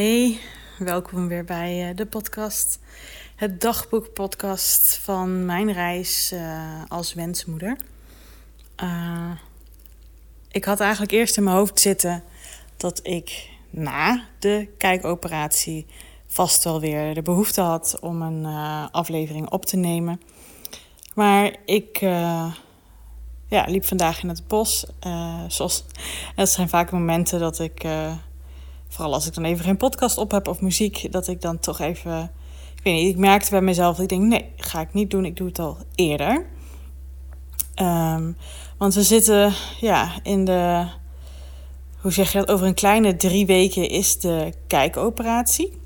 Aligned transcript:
Hey, 0.00 0.38
welkom 0.78 1.28
weer 1.28 1.44
bij 1.44 1.88
uh, 1.88 1.96
de 1.96 2.06
podcast. 2.06 2.78
Het 3.36 3.60
dagboekpodcast 3.60 4.98
van 5.02 5.44
mijn 5.44 5.72
reis 5.72 6.32
uh, 6.34 6.82
als 6.88 7.14
wensmoeder. 7.14 7.76
Uh, 8.82 9.30
ik 10.50 10.64
had 10.64 10.80
eigenlijk 10.80 11.12
eerst 11.12 11.36
in 11.36 11.44
mijn 11.44 11.56
hoofd 11.56 11.80
zitten 11.80 12.22
dat 12.76 13.00
ik 13.02 13.48
na 13.70 14.24
de 14.38 14.68
kijkoperatie 14.78 15.86
vast 16.26 16.64
wel 16.64 16.80
weer 16.80 17.14
de 17.14 17.22
behoefte 17.22 17.60
had 17.60 17.98
om 18.00 18.22
een 18.22 18.46
aflevering 18.90 19.50
op 19.50 19.66
te 19.66 19.76
nemen. 19.76 20.20
Maar 21.14 21.56
ik 21.64 21.98
ja, 23.48 23.64
liep 23.66 23.84
vandaag 23.84 24.22
in 24.22 24.28
het 24.28 24.48
bos. 24.48 24.86
zoals, 25.48 25.84
dat 26.36 26.50
zijn 26.50 26.68
vaak 26.68 26.90
momenten 26.90 27.38
dat 27.40 27.58
ik 27.58 27.84
vooral 28.90 29.14
als 29.14 29.26
ik 29.26 29.34
dan 29.34 29.44
even 29.44 29.64
geen 29.64 29.76
podcast 29.76 30.18
op 30.18 30.30
heb 30.30 30.48
of 30.48 30.60
muziek, 30.60 31.12
dat 31.12 31.28
ik 31.28 31.40
dan 31.40 31.58
toch 31.58 31.80
even. 31.80 32.30
Ik 32.74 32.80
weet 32.82 32.94
niet, 32.94 33.14
ik 33.14 33.16
merkte 33.16 33.50
bij 33.50 33.60
mezelf 33.60 33.96
dat 33.96 34.02
ik 34.02 34.08
denk: 34.08 34.22
nee, 34.22 34.52
ga 34.56 34.80
ik 34.80 34.92
niet 34.92 35.10
doen, 35.10 35.24
ik 35.24 35.36
doe 35.36 35.46
het 35.46 35.58
al 35.58 35.78
eerder. 35.94 36.46
Um, 37.82 38.36
want 38.78 38.94
we 38.94 39.02
zitten 39.02 39.52
ja, 39.80 40.12
in 40.22 40.44
de. 40.44 40.86
Hoe 42.00 42.12
zeg 42.12 42.32
je 42.32 42.38
dat? 42.38 42.50
Over 42.50 42.66
een 42.66 42.74
kleine 42.74 43.16
drie 43.16 43.46
weken 43.46 43.88
is 43.88 44.18
de 44.18 44.52
kijkoperatie. 44.66 45.78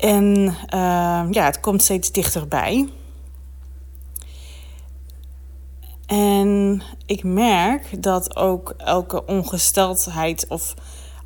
En 0.00 0.46
uh, 0.74 1.26
ja, 1.30 1.44
het 1.44 1.60
komt 1.60 1.82
steeds 1.82 2.12
dichterbij. 2.12 2.88
En 6.06 6.82
ik 7.06 7.24
merk 7.24 8.02
dat 8.02 8.36
ook 8.36 8.74
elke 8.76 9.24
ongesteldheid 9.24 10.46
of 10.48 10.74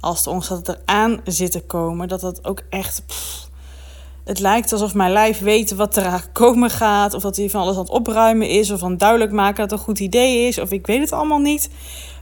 als 0.01 0.23
de 0.23 0.31
ongesteldheid 0.31 0.79
eraan 0.87 1.21
zit 1.25 1.53
te 1.53 1.61
komen, 1.61 2.09
dat 2.09 2.21
dat 2.21 2.45
ook 2.45 2.63
echt. 2.71 3.03
het 4.25 4.39
lijkt 4.39 4.73
alsof 4.73 4.95
mijn 4.95 5.13
lijf 5.13 5.39
weet 5.39 5.75
wat 5.75 5.97
er 5.97 6.29
komen 6.33 6.71
gaat. 6.71 7.15
Of 7.15 7.23
dat 7.23 7.37
hij 7.37 7.51
van 7.51 7.61
alles 7.61 7.75
aan 7.75 7.83
het 7.83 7.91
opruimen 7.91 8.49
is. 8.49 8.71
Of 8.71 8.81
van 8.81 8.97
duidelijk 8.97 9.33
maken 9.33 9.57
dat 9.57 9.71
het 9.71 9.79
een 9.79 9.85
goed 9.85 9.99
idee 9.99 10.47
is. 10.47 10.59
Of 10.59 10.71
ik 10.71 10.87
weet 10.87 11.01
het 11.01 11.13
allemaal 11.13 11.39
niet. 11.39 11.71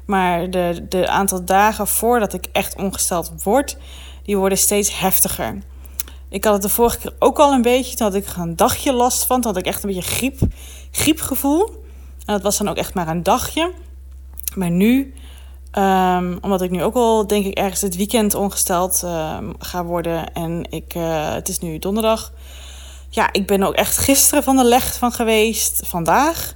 Maar 0.04 0.50
de, 0.50 0.86
de 0.88 1.08
aantal 1.08 1.44
dagen 1.44 1.86
voordat 1.86 2.32
ik 2.32 2.46
echt 2.52 2.76
ongesteld 2.76 3.32
word, 3.42 3.76
die 4.22 4.36
worden 4.36 4.58
steeds 4.58 4.98
heftiger. 4.98 5.58
Ik 6.28 6.44
had 6.44 6.52
het 6.52 6.62
de 6.62 6.68
vorige 6.68 6.98
keer 6.98 7.14
ook 7.18 7.38
al 7.38 7.52
een 7.52 7.62
beetje. 7.62 7.96
Toen 7.96 8.06
had 8.06 8.16
ik 8.16 8.36
een 8.36 8.56
dagje 8.56 8.92
last 8.92 9.26
van. 9.26 9.40
Toen 9.40 9.50
had 9.52 9.60
ik 9.60 9.66
echt 9.66 9.82
een 9.82 9.94
beetje 9.94 10.10
griep, 10.10 10.40
griepgevoel. 10.90 11.66
En 12.24 12.34
dat 12.34 12.42
was 12.42 12.58
dan 12.58 12.68
ook 12.68 12.76
echt 12.76 12.94
maar 12.94 13.08
een 13.08 13.22
dagje. 13.22 13.72
Maar 14.54 14.70
nu 14.70 15.14
Um, 15.72 16.38
omdat 16.40 16.62
ik 16.62 16.70
nu 16.70 16.82
ook 16.82 16.94
al, 16.94 17.26
denk 17.26 17.44
ik, 17.44 17.54
ergens 17.54 17.80
het 17.80 17.96
weekend 17.96 18.34
ongesteld 18.34 19.02
um, 19.04 19.54
ga 19.58 19.84
worden. 19.84 20.32
En 20.32 20.66
ik, 20.70 20.94
uh, 20.94 21.32
het 21.32 21.48
is 21.48 21.58
nu 21.58 21.78
donderdag. 21.78 22.32
Ja, 23.08 23.32
ik 23.32 23.46
ben 23.46 23.62
ook 23.62 23.74
echt 23.74 23.98
gisteren 23.98 24.42
van 24.42 24.56
de 24.56 24.64
leg 24.64 24.94
van 24.94 25.12
geweest. 25.12 25.86
Vandaag. 25.86 26.54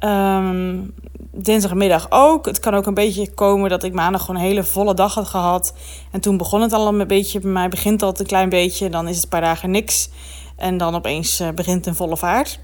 Um, 0.00 0.94
dinsdagmiddag 1.30 2.06
ook. 2.10 2.46
Het 2.46 2.60
kan 2.60 2.74
ook 2.74 2.86
een 2.86 2.94
beetje 2.94 3.34
komen 3.34 3.70
dat 3.70 3.82
ik 3.82 3.92
maandag 3.92 4.20
gewoon 4.20 4.40
een 4.40 4.46
hele 4.46 4.64
volle 4.64 4.94
dag 4.94 5.14
had 5.14 5.28
gehad. 5.28 5.74
En 6.10 6.20
toen 6.20 6.36
begon 6.36 6.60
het 6.60 6.72
al 6.72 6.88
een 6.88 7.06
beetje. 7.06 7.40
Bij 7.40 7.50
mij 7.50 7.68
begint 7.68 8.02
al 8.02 8.14
een 8.16 8.26
klein 8.26 8.48
beetje. 8.48 8.90
Dan 8.90 9.08
is 9.08 9.14
het 9.14 9.24
een 9.24 9.30
paar 9.30 9.40
dagen 9.40 9.70
niks. 9.70 10.08
En 10.56 10.76
dan 10.76 10.94
opeens 10.94 11.40
uh, 11.40 11.48
begint 11.50 11.86
een 11.86 11.94
volle 11.94 12.16
vaart. 12.16 12.60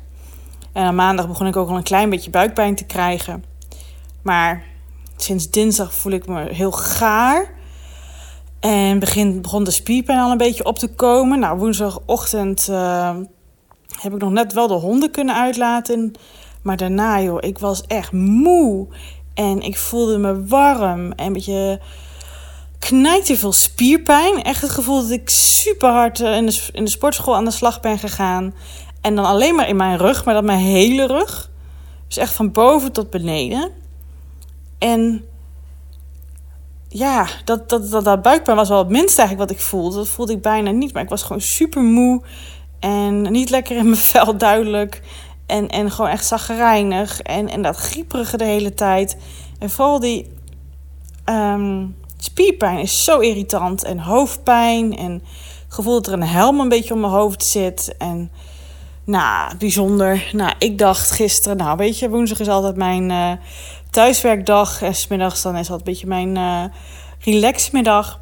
En 0.72 0.84
aan 0.84 0.94
maandag 0.94 1.28
begon 1.28 1.46
ik 1.46 1.56
ook 1.56 1.68
al 1.68 1.77
een 1.77 1.82
klein 1.82 2.10
beetje 2.10 2.30
buikpijn 2.30 2.74
te 2.74 2.84
krijgen. 2.84 3.44
Maar 4.22 4.64
sinds 5.22 5.50
dinsdag 5.50 5.95
voel 5.95 6.12
ik 6.12 6.27
me 6.27 6.52
heel 6.52 6.72
gaar. 6.72 7.58
En 8.61 8.98
begin, 8.98 9.42
begon 9.42 9.64
de 9.64 9.70
spierpijn 9.70 10.18
al 10.18 10.30
een 10.30 10.36
beetje 10.36 10.64
op 10.64 10.78
te 10.78 10.89
komen. 10.89 11.39
Nou, 11.39 11.58
woensdagochtend 11.58 12.68
uh, 12.70 13.17
heb 14.00 14.12
ik 14.12 14.20
nog 14.20 14.30
net 14.30 14.52
wel 14.52 14.68
de 14.68 14.74
honden 14.74 15.11
kunnen 15.11 15.34
uitlaten. 15.34 16.12
Maar 16.62 16.77
daarna, 16.77 17.20
joh, 17.20 17.39
ik 17.40 17.58
was 17.58 17.83
echt 17.86 18.12
moe. 18.12 18.86
En 19.34 19.61
ik 19.61 19.78
voelde 19.78 20.18
me 20.18 20.46
warm 20.46 21.12
en 21.12 21.27
een 21.27 21.33
beetje 21.33 21.80
knijte 22.78 23.36
veel 23.36 23.52
spierpijn. 23.52 24.42
Echt 24.42 24.61
het 24.62 24.70
gevoel 24.70 25.00
dat 25.00 25.11
ik 25.11 25.30
super 25.30 25.89
hard 25.89 26.20
eh, 26.20 26.36
in 26.36 26.46
de, 26.46 26.68
in 26.72 26.84
de 26.84 26.90
sportschool 26.90 27.36
aan 27.36 27.45
de 27.45 27.50
slag 27.50 27.80
ben 27.80 27.98
gegaan. 27.98 28.55
En 29.00 29.14
dan 29.14 29.24
alleen 29.24 29.55
maar 29.55 29.68
in 29.68 29.77
mijn 29.77 29.98
rug, 29.98 30.24
maar 30.24 30.34
dat 30.34 30.45
mijn 30.45 30.58
hele 30.58 31.06
rug. 31.06 31.50
Dus 32.08 32.16
echt 32.16 32.33
van 32.33 32.52
boven 32.52 32.92
tot 32.92 33.11
beneden. 33.11 33.80
En 34.80 35.24
ja, 36.89 37.27
dat, 37.45 37.68
dat, 37.68 37.91
dat, 37.91 38.05
dat 38.05 38.23
buikpijn 38.23 38.57
was 38.57 38.68
wel 38.68 38.79
het 38.79 38.89
minste 38.89 39.20
eigenlijk 39.20 39.51
wat 39.51 39.58
ik 39.58 39.64
voelde. 39.67 39.96
Dat 39.96 40.08
voelde 40.08 40.33
ik 40.33 40.42
bijna 40.42 40.70
niet, 40.70 40.92
maar 40.92 41.02
ik 41.02 41.08
was 41.08 41.23
gewoon 41.23 41.41
super 41.41 41.83
moe. 41.83 42.23
En 42.79 43.23
niet 43.23 43.51
lekker 43.51 43.77
in 43.77 43.85
mijn 43.85 43.96
vel, 44.13 44.36
duidelijk. 44.36 45.02
En, 45.46 45.69
en 45.69 45.90
gewoon 45.90 46.11
echt 46.11 46.27
zaggerijnig. 46.27 47.20
En, 47.20 47.48
en 47.48 47.63
dat 47.63 47.77
grieperige 47.77 48.36
de 48.36 48.45
hele 48.45 48.74
tijd. 48.74 49.17
En 49.58 49.70
vooral 49.70 50.01
die 50.01 50.27
um, 51.24 51.96
spierpijn 52.17 52.79
is 52.79 53.05
zo 53.05 53.19
irritant. 53.19 53.85
En 53.85 53.98
hoofdpijn. 53.98 54.96
En 54.96 55.13
het 55.13 55.74
gevoel 55.74 55.92
dat 55.92 56.07
er 56.07 56.13
een 56.13 56.23
helm 56.23 56.61
een 56.61 56.69
beetje 56.69 56.95
om 56.95 57.01
mijn 57.01 57.13
hoofd 57.13 57.45
zit. 57.45 57.95
En 57.98 58.30
nou, 59.05 59.57
bijzonder. 59.57 60.30
Nou, 60.33 60.52
ik 60.58 60.79
dacht 60.79 61.11
gisteren, 61.11 61.57
nou 61.57 61.77
weet 61.77 61.98
je, 61.98 62.08
woensdag 62.08 62.40
is 62.40 62.48
altijd 62.48 62.77
mijn... 62.77 63.11
Uh, 63.11 63.33
thuiswerkdag. 63.90 64.83
En 64.83 64.95
smiddags 64.95 65.42
dan 65.42 65.56
is 65.56 65.67
dat 65.67 65.78
een 65.78 65.84
beetje 65.84 66.06
mijn 66.06 66.36
uh, 66.36 66.64
relaxmiddag. 67.18 68.20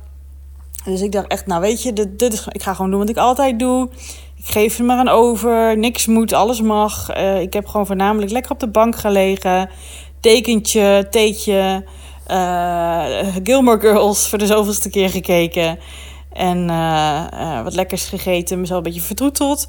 Dus 0.85 1.01
ik 1.01 1.13
dacht 1.13 1.27
echt, 1.27 1.47
nou 1.47 1.61
weet 1.61 1.83
je, 1.83 1.93
dit, 1.93 2.33
is, 2.33 2.47
ik 2.53 2.63
ga 2.63 2.75
gewoon 2.75 2.91
doen 2.91 3.01
wat 3.01 3.09
ik 3.09 3.17
altijd 3.17 3.59
doe. 3.59 3.89
Ik 4.37 4.47
geef 4.47 4.79
er 4.79 4.85
maar 4.85 4.99
aan 4.99 5.09
over. 5.09 5.79
Niks 5.79 6.07
moet, 6.07 6.33
alles 6.33 6.61
mag. 6.61 7.17
Uh, 7.17 7.41
ik 7.41 7.53
heb 7.53 7.67
gewoon 7.67 7.87
voornamelijk 7.87 8.33
lekker 8.33 8.51
op 8.51 8.61
de 8.61 8.69
bank 8.69 8.97
gelegen. 8.97 9.71
Dekentje, 10.21 11.07
theetje. 11.11 11.85
Uh, 12.31 13.05
Gilmore 13.43 13.81
Girls 13.81 14.29
voor 14.29 14.39
de 14.39 14.47
zoveelste 14.47 14.91
keer 14.91 15.11
gekeken. 15.11 15.79
En 16.33 16.67
wat 17.65 17.75
lekkers 17.75 18.05
gegeten. 18.05 18.61
Mezelf 18.61 18.79
een 18.79 18.85
beetje 18.85 19.07
vertroeteld. 19.07 19.69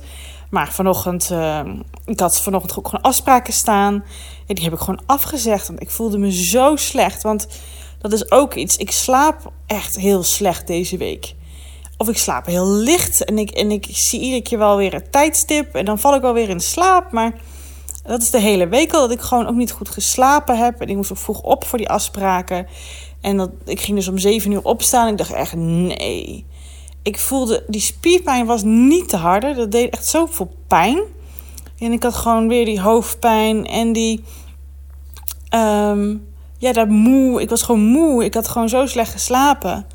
Maar 0.49 0.73
vanochtend, 0.73 1.29
uh, 1.31 1.61
ik 2.05 2.19
had 2.19 2.41
vanochtend 2.41 2.77
ook 2.77 2.87
gewoon 2.87 3.03
afspraken 3.03 3.53
staan. 3.53 3.93
En 4.47 4.55
die 4.55 4.63
heb 4.63 4.73
ik 4.73 4.79
gewoon 4.79 5.01
afgezegd. 5.05 5.67
Want 5.67 5.81
ik 5.81 5.89
voelde 5.89 6.17
me 6.17 6.31
zo 6.31 6.75
slecht. 6.75 7.23
Want 7.23 7.47
dat 7.99 8.13
is 8.13 8.31
ook 8.31 8.53
iets. 8.53 8.77
Ik 8.77 8.91
slaap 8.91 9.51
echt 9.65 9.97
heel 9.97 10.23
slecht 10.23 10.67
deze 10.67 10.97
week. 10.97 11.35
Of 11.97 12.09
ik 12.09 12.17
slaap 12.17 12.45
heel 12.45 12.67
licht. 12.67 13.23
En 13.23 13.37
ik, 13.37 13.49
en 13.49 13.71
ik 13.71 13.87
zie 13.89 14.19
iedere 14.19 14.41
keer 14.41 14.57
wel 14.57 14.77
weer 14.77 14.93
een 14.93 15.09
tijdstip. 15.09 15.75
En 15.75 15.85
dan 15.85 15.99
val 15.99 16.15
ik 16.15 16.21
wel 16.21 16.33
weer 16.33 16.49
in 16.49 16.59
slaap. 16.59 17.11
Maar 17.11 17.33
dat 18.03 18.21
is 18.21 18.29
de 18.29 18.39
hele 18.39 18.67
week 18.67 18.93
al 18.93 19.01
dat 19.01 19.11
ik 19.11 19.21
gewoon 19.21 19.47
ook 19.47 19.55
niet 19.55 19.71
goed 19.71 19.89
geslapen 19.89 20.57
heb. 20.57 20.81
En 20.81 20.87
ik 20.87 20.95
moest 20.95 21.11
ook 21.11 21.17
vroeg 21.17 21.41
op 21.41 21.65
voor 21.65 21.77
die 21.77 21.89
afspraken. 21.89 22.67
En 23.21 23.37
dat, 23.37 23.49
ik 23.65 23.81
ging 23.81 23.97
dus 23.97 24.07
om 24.07 24.17
zeven 24.17 24.51
uur 24.51 24.63
opstaan. 24.63 25.05
En 25.05 25.11
ik 25.11 25.17
dacht 25.17 25.31
echt, 25.31 25.55
nee 25.55 26.45
ik 27.01 27.19
voelde, 27.19 27.63
die 27.67 27.81
spierpijn 27.81 28.45
was 28.45 28.63
niet 28.63 29.09
te 29.09 29.17
harde. 29.17 29.53
Dat 29.53 29.71
deed 29.71 29.93
echt 29.93 30.07
zoveel 30.07 30.51
pijn. 30.67 30.99
En 31.77 31.91
ik 31.91 32.03
had 32.03 32.15
gewoon 32.15 32.47
weer 32.47 32.65
die 32.65 32.81
hoofdpijn 32.81 33.65
en 33.65 33.93
die. 33.93 34.23
Um, 35.55 36.27
ja, 36.57 36.73
dat 36.73 36.87
moe. 36.87 37.41
Ik 37.41 37.49
was 37.49 37.61
gewoon 37.61 37.81
moe. 37.81 38.23
Ik 38.23 38.33
had 38.33 38.47
gewoon 38.47 38.69
zo 38.69 38.85
slecht 38.85 39.11
geslapen. 39.11 39.85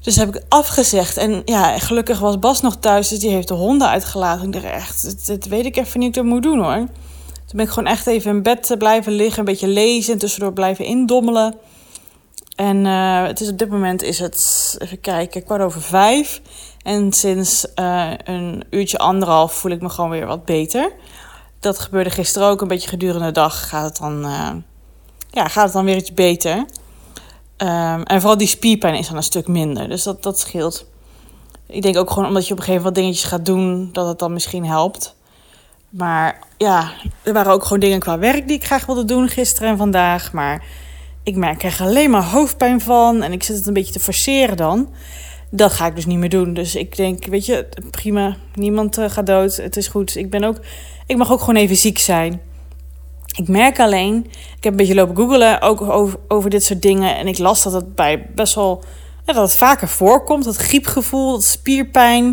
Dus 0.00 0.16
heb 0.16 0.36
ik 0.36 0.42
afgezegd. 0.48 1.16
En 1.16 1.42
ja, 1.44 1.78
gelukkig 1.78 2.18
was 2.18 2.38
Bas 2.38 2.60
nog 2.60 2.76
thuis. 2.76 3.08
Dus 3.08 3.18
die 3.18 3.30
heeft 3.30 3.48
de 3.48 3.54
honden 3.54 3.88
uitgelaten. 3.88 4.46
Ik 4.46 4.52
dacht 4.52 4.64
echt, 4.64 5.26
dat, 5.26 5.44
weet 5.44 5.64
ik 5.64 5.76
even 5.76 6.00
niet 6.00 6.16
wat 6.16 6.24
ik 6.24 6.30
moet 6.30 6.42
doen 6.42 6.58
hoor. 6.58 6.86
Toen 7.34 7.58
ben 7.58 7.64
ik 7.64 7.72
gewoon 7.72 7.92
echt 7.92 8.06
even 8.06 8.30
in 8.30 8.42
bed 8.42 8.74
blijven 8.78 9.12
liggen. 9.12 9.38
Een 9.38 9.44
beetje 9.44 9.68
lezen. 9.68 10.12
En 10.12 10.18
tussendoor 10.18 10.52
blijven 10.52 10.84
indommelen. 10.84 11.54
En 12.60 12.84
uh, 12.84 13.26
het 13.26 13.40
is 13.40 13.48
op 13.50 13.58
dit 13.58 13.70
moment 13.70 14.02
is 14.02 14.18
het, 14.18 14.76
even 14.78 15.00
kijken, 15.00 15.44
kwart 15.44 15.62
over 15.62 15.82
vijf. 15.82 16.40
En 16.82 17.12
sinds 17.12 17.66
uh, 17.74 18.10
een 18.24 18.64
uurtje 18.70 18.98
anderhalf 18.98 19.52
voel 19.52 19.72
ik 19.72 19.80
me 19.80 19.88
gewoon 19.88 20.10
weer 20.10 20.26
wat 20.26 20.44
beter. 20.44 20.92
Dat 21.60 21.78
gebeurde 21.78 22.10
gisteren 22.10 22.48
ook, 22.48 22.60
een 22.60 22.68
beetje 22.68 22.88
gedurende 22.88 23.26
de 23.26 23.32
dag 23.32 23.68
gaat 23.68 23.84
het 23.84 23.96
dan, 23.96 24.24
uh, 24.24 24.50
ja, 25.30 25.48
gaat 25.48 25.64
het 25.64 25.72
dan 25.72 25.84
weer 25.84 25.96
iets 25.96 26.14
beter. 26.14 26.56
Um, 26.56 28.02
en 28.02 28.20
vooral 28.20 28.38
die 28.38 28.46
spierpijn 28.46 28.94
is 28.94 29.08
dan 29.08 29.16
een 29.16 29.22
stuk 29.22 29.48
minder, 29.48 29.88
dus 29.88 30.02
dat, 30.02 30.22
dat 30.22 30.40
scheelt. 30.40 30.86
Ik 31.66 31.82
denk 31.82 31.96
ook 31.96 32.10
gewoon 32.10 32.28
omdat 32.28 32.46
je 32.46 32.52
op 32.52 32.58
een 32.58 32.64
gegeven 32.64 32.84
moment 32.84 32.96
wat 32.96 33.04
dingetjes 33.04 33.30
gaat 33.30 33.46
doen, 33.46 33.88
dat 33.92 34.06
het 34.06 34.18
dan 34.18 34.32
misschien 34.32 34.66
helpt. 34.66 35.14
Maar 35.88 36.38
ja, 36.56 36.92
er 37.22 37.32
waren 37.32 37.52
ook 37.52 37.62
gewoon 37.62 37.80
dingen 37.80 38.00
qua 38.00 38.18
werk 38.18 38.46
die 38.46 38.56
ik 38.56 38.64
graag 38.64 38.86
wilde 38.86 39.04
doen 39.04 39.28
gisteren 39.28 39.70
en 39.70 39.76
vandaag. 39.76 40.32
Maar 40.32 40.64
ik 41.22 41.36
merk 41.36 41.62
er 41.62 41.78
alleen 41.80 42.10
maar 42.10 42.24
hoofdpijn 42.24 42.80
van 42.80 43.22
en 43.22 43.32
ik 43.32 43.42
zit 43.42 43.56
het 43.56 43.66
een 43.66 43.72
beetje 43.72 43.92
te 43.92 44.00
forceren 44.00 44.56
dan. 44.56 44.88
Dat 45.50 45.72
ga 45.72 45.86
ik 45.86 45.94
dus 45.94 46.06
niet 46.06 46.18
meer 46.18 46.28
doen. 46.28 46.54
Dus 46.54 46.74
ik 46.74 46.96
denk, 46.96 47.26
weet 47.26 47.46
je, 47.46 47.68
prima, 47.90 48.36
niemand 48.54 48.98
uh, 48.98 49.10
gaat 49.10 49.26
dood. 49.26 49.56
Het 49.56 49.76
is 49.76 49.88
goed. 49.88 50.16
Ik 50.16 50.30
ben 50.30 50.44
ook, 50.44 50.56
ik 51.06 51.16
mag 51.16 51.32
ook 51.32 51.40
gewoon 51.40 51.56
even 51.56 51.76
ziek 51.76 51.98
zijn. 51.98 52.40
Ik 53.36 53.48
merk 53.48 53.80
alleen, 53.80 54.24
ik 54.56 54.64
heb 54.64 54.72
een 54.72 54.76
beetje 54.76 54.94
lopen 54.94 55.16
googelen 55.16 55.60
ook 55.60 55.80
over, 55.80 56.18
over 56.28 56.50
dit 56.50 56.64
soort 56.64 56.82
dingen. 56.82 57.16
En 57.16 57.26
ik 57.26 57.38
las 57.38 57.62
dat 57.62 57.72
het 57.72 57.94
bij 57.94 58.26
best 58.34 58.54
wel 58.54 58.84
dat 59.24 59.36
het 59.36 59.56
vaker 59.56 59.88
voorkomt. 59.88 60.44
Dat 60.44 60.56
griepgevoel, 60.56 61.30
dat 61.30 61.44
spierpijn. 61.44 62.28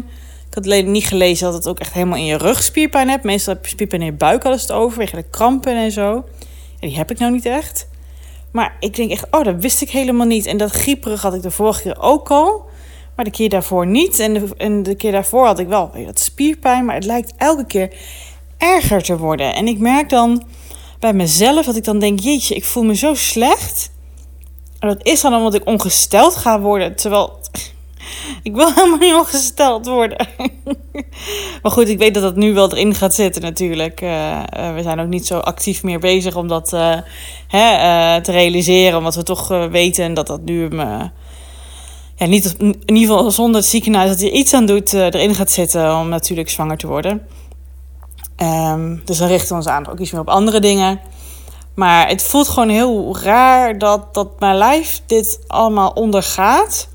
Ik 0.50 0.54
had 0.54 0.66
alleen 0.66 0.92
niet 0.92 1.06
gelezen 1.06 1.45
dat 1.45 1.54
het 1.54 1.68
ook 1.68 1.80
echt 1.80 1.94
helemaal 1.94 2.18
in 2.18 2.25
je 2.25 2.38
rug 2.38 2.63
spierpijn 2.63 3.10
hebt. 3.10 3.24
Meestal 3.24 3.54
heb 3.54 3.63
je 3.63 3.72
spierpijn 3.72 4.01
in 4.01 4.07
je 4.07 4.13
buik, 4.13 4.44
ze 4.44 4.50
het 4.50 4.72
over, 4.72 4.98
wegen 4.98 5.18
de 5.18 5.25
krampen 5.30 5.75
en 5.75 5.92
zo. 5.92 6.25
Ja, 6.80 6.88
die 6.88 6.98
heb 6.98 7.12
ik 7.12 7.19
nou 7.19 7.31
niet 7.31 7.45
echt. 7.45 7.88
Maar 8.52 8.78
ik 8.80 8.96
denk 8.96 9.12
echt, 9.12 9.26
oh, 9.32 9.44
dat 9.44 9.56
wist 9.60 9.82
ik 9.82 9.90
helemaal 9.90 10.26
niet. 10.26 10.46
En 10.46 10.58
dat 10.58 10.72
grieperig 10.72 11.22
had 11.22 11.34
ik 11.34 11.42
de 11.42 11.52
vorige 11.52 11.82
keer 11.82 12.02
ook 12.02 12.30
al. 12.30 12.66
Maar 13.16 13.26
de 13.26 13.32
keer 13.32 13.50
daarvoor 13.50 13.88
niet. 13.88 14.20
En 14.20 14.34
de, 14.34 14.48
en 14.58 14.84
de 14.84 14.96
keer 14.96 15.12
daarvoor 15.12 15.46
had 15.46 15.60
ik 15.60 15.68
wel 15.68 15.92
dat 16.06 16.20
spierpijn. 16.20 16.86
Maar 16.86 16.96
het 16.96 17.06
lijkt 17.06 17.34
elke 17.38 17.66
keer 17.66 17.94
erger 18.58 19.04
te 19.04 19.18
worden. 19.18 19.56
En 19.56 19.68
ik 19.68 19.80
merk 19.80 20.10
dan 20.10 20.44
bij 21.00 21.14
mezelf 21.14 21.66
dat 21.66 21.76
ik 21.76 21.84
dan 21.84 22.00
denk: 22.00 22.20
jeetje, 22.20 22.56
ik 22.56 22.66
voel 22.66 22.84
me 22.84 22.96
zo 22.96 23.14
slecht. 23.14 23.92
En 24.80 24.88
dat 24.88 25.06
is 25.06 25.22
dan 25.22 25.34
omdat 25.34 25.54
ik 25.54 25.66
ongesteld 25.66 26.36
ga 26.36 26.60
worden. 26.60 26.96
Terwijl 26.96 27.40
ik 28.44 28.56
wil 28.56 28.74
helemaal 28.74 28.98
niet 28.98 29.14
ongesteld 29.14 29.88
worden. 29.88 30.28
maar 31.62 31.72
goed, 31.72 31.90
ik 31.90 31.98
weet 31.98 32.14
dat 32.14 32.24
dat 32.24 32.36
nu 32.36 32.54
wel 32.54 32.72
erin 32.72 32.96
gaat 32.96 33.16
zitten 33.16 33.42
natuurlijk. 33.42 34.02
Uh, 34.02 34.40
we 34.76 34.82
zijn 34.82 35.00
ook 35.00 35.08
niet 35.08 35.28
zo 35.28 35.38
actief 35.38 35.84
meer 35.84 36.00
bezig 36.00 36.36
om 36.36 36.48
dat 36.48 36.70
hè, 37.48 38.22
te 38.22 38.32
realiseren. 38.32 38.98
Omdat 38.98 39.16
we 39.16 39.24
toch 39.24 39.48
weten 39.48 40.14
dat 40.14 40.28
dat 40.28 40.42
nu... 40.44 40.70
ja, 42.16 42.26
niet, 42.26 42.56
in 42.60 42.96
ieder 42.96 43.16
geval 43.16 43.32
zonder 43.32 43.62
het 43.62 43.70
ziekenhuis 43.70 44.10
dat 44.10 44.20
hij 44.20 44.32
iets 44.32 44.54
aan 44.54 44.66
doet, 44.66 44.94
erin 44.94 45.36
gaat 45.36 45.52
zitten 45.52 45.96
om 45.96 46.10
natuurlijk 46.10 46.50
zwanger 46.50 46.78
te 46.78 46.88
worden. 46.88 47.28
Um, 48.44 49.02
dus 49.06 49.18
dan 49.18 49.28
richten 49.28 49.50
we 49.50 49.56
ons 49.56 49.68
aan 49.68 49.88
ook 49.88 50.00
iets 50.00 50.12
meer 50.12 50.22
op 50.22 50.30
andere 50.30 50.60
dingen. 50.60 51.00
Maar 51.76 52.08
het 52.08 52.24
voelt 52.24 52.48
gewoon 52.48 52.70
heel 52.70 53.18
raar 53.18 53.78
dat, 53.78 54.14
dat 54.14 54.40
mijn 54.40 54.56
lijf 54.56 55.02
dit 55.06 55.40
allemaal 55.48 55.90
ondergaat. 55.90 56.90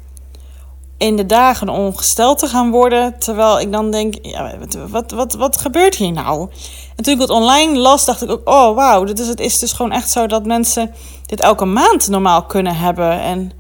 In 1.02 1.16
de 1.16 1.26
dagen 1.26 1.69
ongesteld 1.69 2.38
te 2.38 2.46
gaan 2.46 2.70
worden. 2.70 3.19
Terwijl 3.19 3.60
ik 3.60 3.72
dan 3.72 3.90
denk, 3.90 4.14
ja, 4.22 4.52
wat, 4.88 5.10
wat, 5.10 5.32
wat 5.32 5.56
gebeurt 5.56 5.94
hier 5.94 6.12
nou? 6.12 6.49
En 6.96 7.04
toen 7.04 7.14
ik 7.14 7.20
het 7.20 7.31
online 7.31 7.78
las, 7.78 8.04
dacht 8.04 8.22
ik 8.22 8.31
ook, 8.31 8.49
oh 8.49 8.75
wauw. 8.75 9.06
Het 9.06 9.19
is, 9.19 9.28
het 9.28 9.40
is 9.40 9.58
dus 9.58 9.72
gewoon 9.72 9.93
echt 9.93 10.10
zo 10.10 10.26
dat 10.26 10.46
mensen 10.46 10.94
dit 11.26 11.40
elke 11.40 11.64
maand 11.64 12.08
normaal 12.08 12.43
kunnen 12.46 12.76
hebben. 12.76 13.20
En 13.20 13.52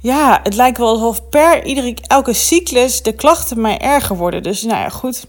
ja, 0.00 0.40
het 0.42 0.54
lijkt 0.54 0.78
wel 0.78 0.88
alsof 0.88 1.28
per 1.28 1.64
iedere, 1.64 1.96
elke 2.06 2.32
cyclus 2.32 3.02
de 3.02 3.12
klachten 3.12 3.60
mij 3.60 3.78
erger 3.78 4.16
worden. 4.16 4.42
Dus 4.42 4.62
nou 4.62 4.80
ja, 4.80 4.88
goed 4.88 5.26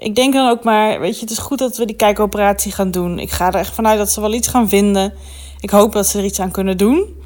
ik 0.00 0.14
denk 0.14 0.32
dan 0.32 0.48
ook 0.48 0.64
maar, 0.64 1.00
weet 1.00 1.14
je, 1.14 1.20
het 1.20 1.30
is 1.30 1.38
goed 1.38 1.58
dat 1.58 1.76
we 1.76 1.86
die 1.86 1.96
kijkoperatie 1.96 2.72
gaan 2.72 2.90
doen. 2.90 3.18
Ik 3.18 3.30
ga 3.30 3.46
er 3.46 3.54
echt 3.54 3.74
vanuit 3.74 3.98
dat 3.98 4.12
ze 4.12 4.20
wel 4.20 4.32
iets 4.32 4.48
gaan 4.48 4.68
vinden. 4.68 5.14
Ik 5.60 5.70
hoop 5.70 5.92
dat 5.92 6.06
ze 6.06 6.18
er 6.18 6.24
iets 6.24 6.40
aan 6.40 6.50
kunnen 6.50 6.76
doen. 6.76 7.19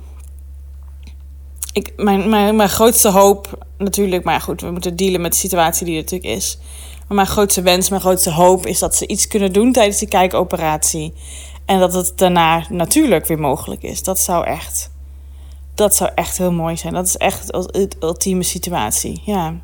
Ik, 1.75 1.93
mijn, 1.97 2.29
mijn, 2.29 2.56
mijn 2.56 2.69
grootste 2.69 3.09
hoop, 3.09 3.67
natuurlijk, 3.79 4.25
maar 4.25 4.41
goed, 4.41 4.61
we 4.61 4.71
moeten 4.71 4.97
dealen 4.97 5.21
met 5.21 5.32
de 5.32 5.38
situatie 5.38 5.87
die 5.87 5.97
er 5.97 6.03
natuurlijk 6.03 6.37
is. 6.37 6.59
Maar 7.09 7.17
mijn 7.17 7.26
grootste 7.26 7.62
wens, 7.62 7.88
mijn 7.88 8.00
grootste 8.00 8.31
hoop 8.31 8.67
is 8.67 8.79
dat 8.79 8.97
ze 8.97 9.06
iets 9.06 9.26
kunnen 9.26 9.53
doen 9.53 9.73
tijdens 9.73 9.99
die 9.99 10.09
kijkoperatie. 10.09 11.12
En 11.65 11.79
dat 11.79 11.94
het 11.94 12.12
daarna 12.17 12.65
natuurlijk 12.69 13.26
weer 13.26 13.38
mogelijk 13.38 13.82
is. 13.82 14.03
Dat 14.03 14.19
zou 14.19 14.47
echt, 14.47 14.91
dat 15.75 15.97
zou 15.97 16.11
echt 16.15 16.38
heel 16.38 16.53
mooi 16.53 16.76
zijn. 16.76 16.94
Dat 16.94 17.06
is 17.06 17.17
echt 17.17 17.47
de 17.47 17.88
ultieme 18.00 18.43
situatie, 18.43 19.23
ja. 19.25 19.55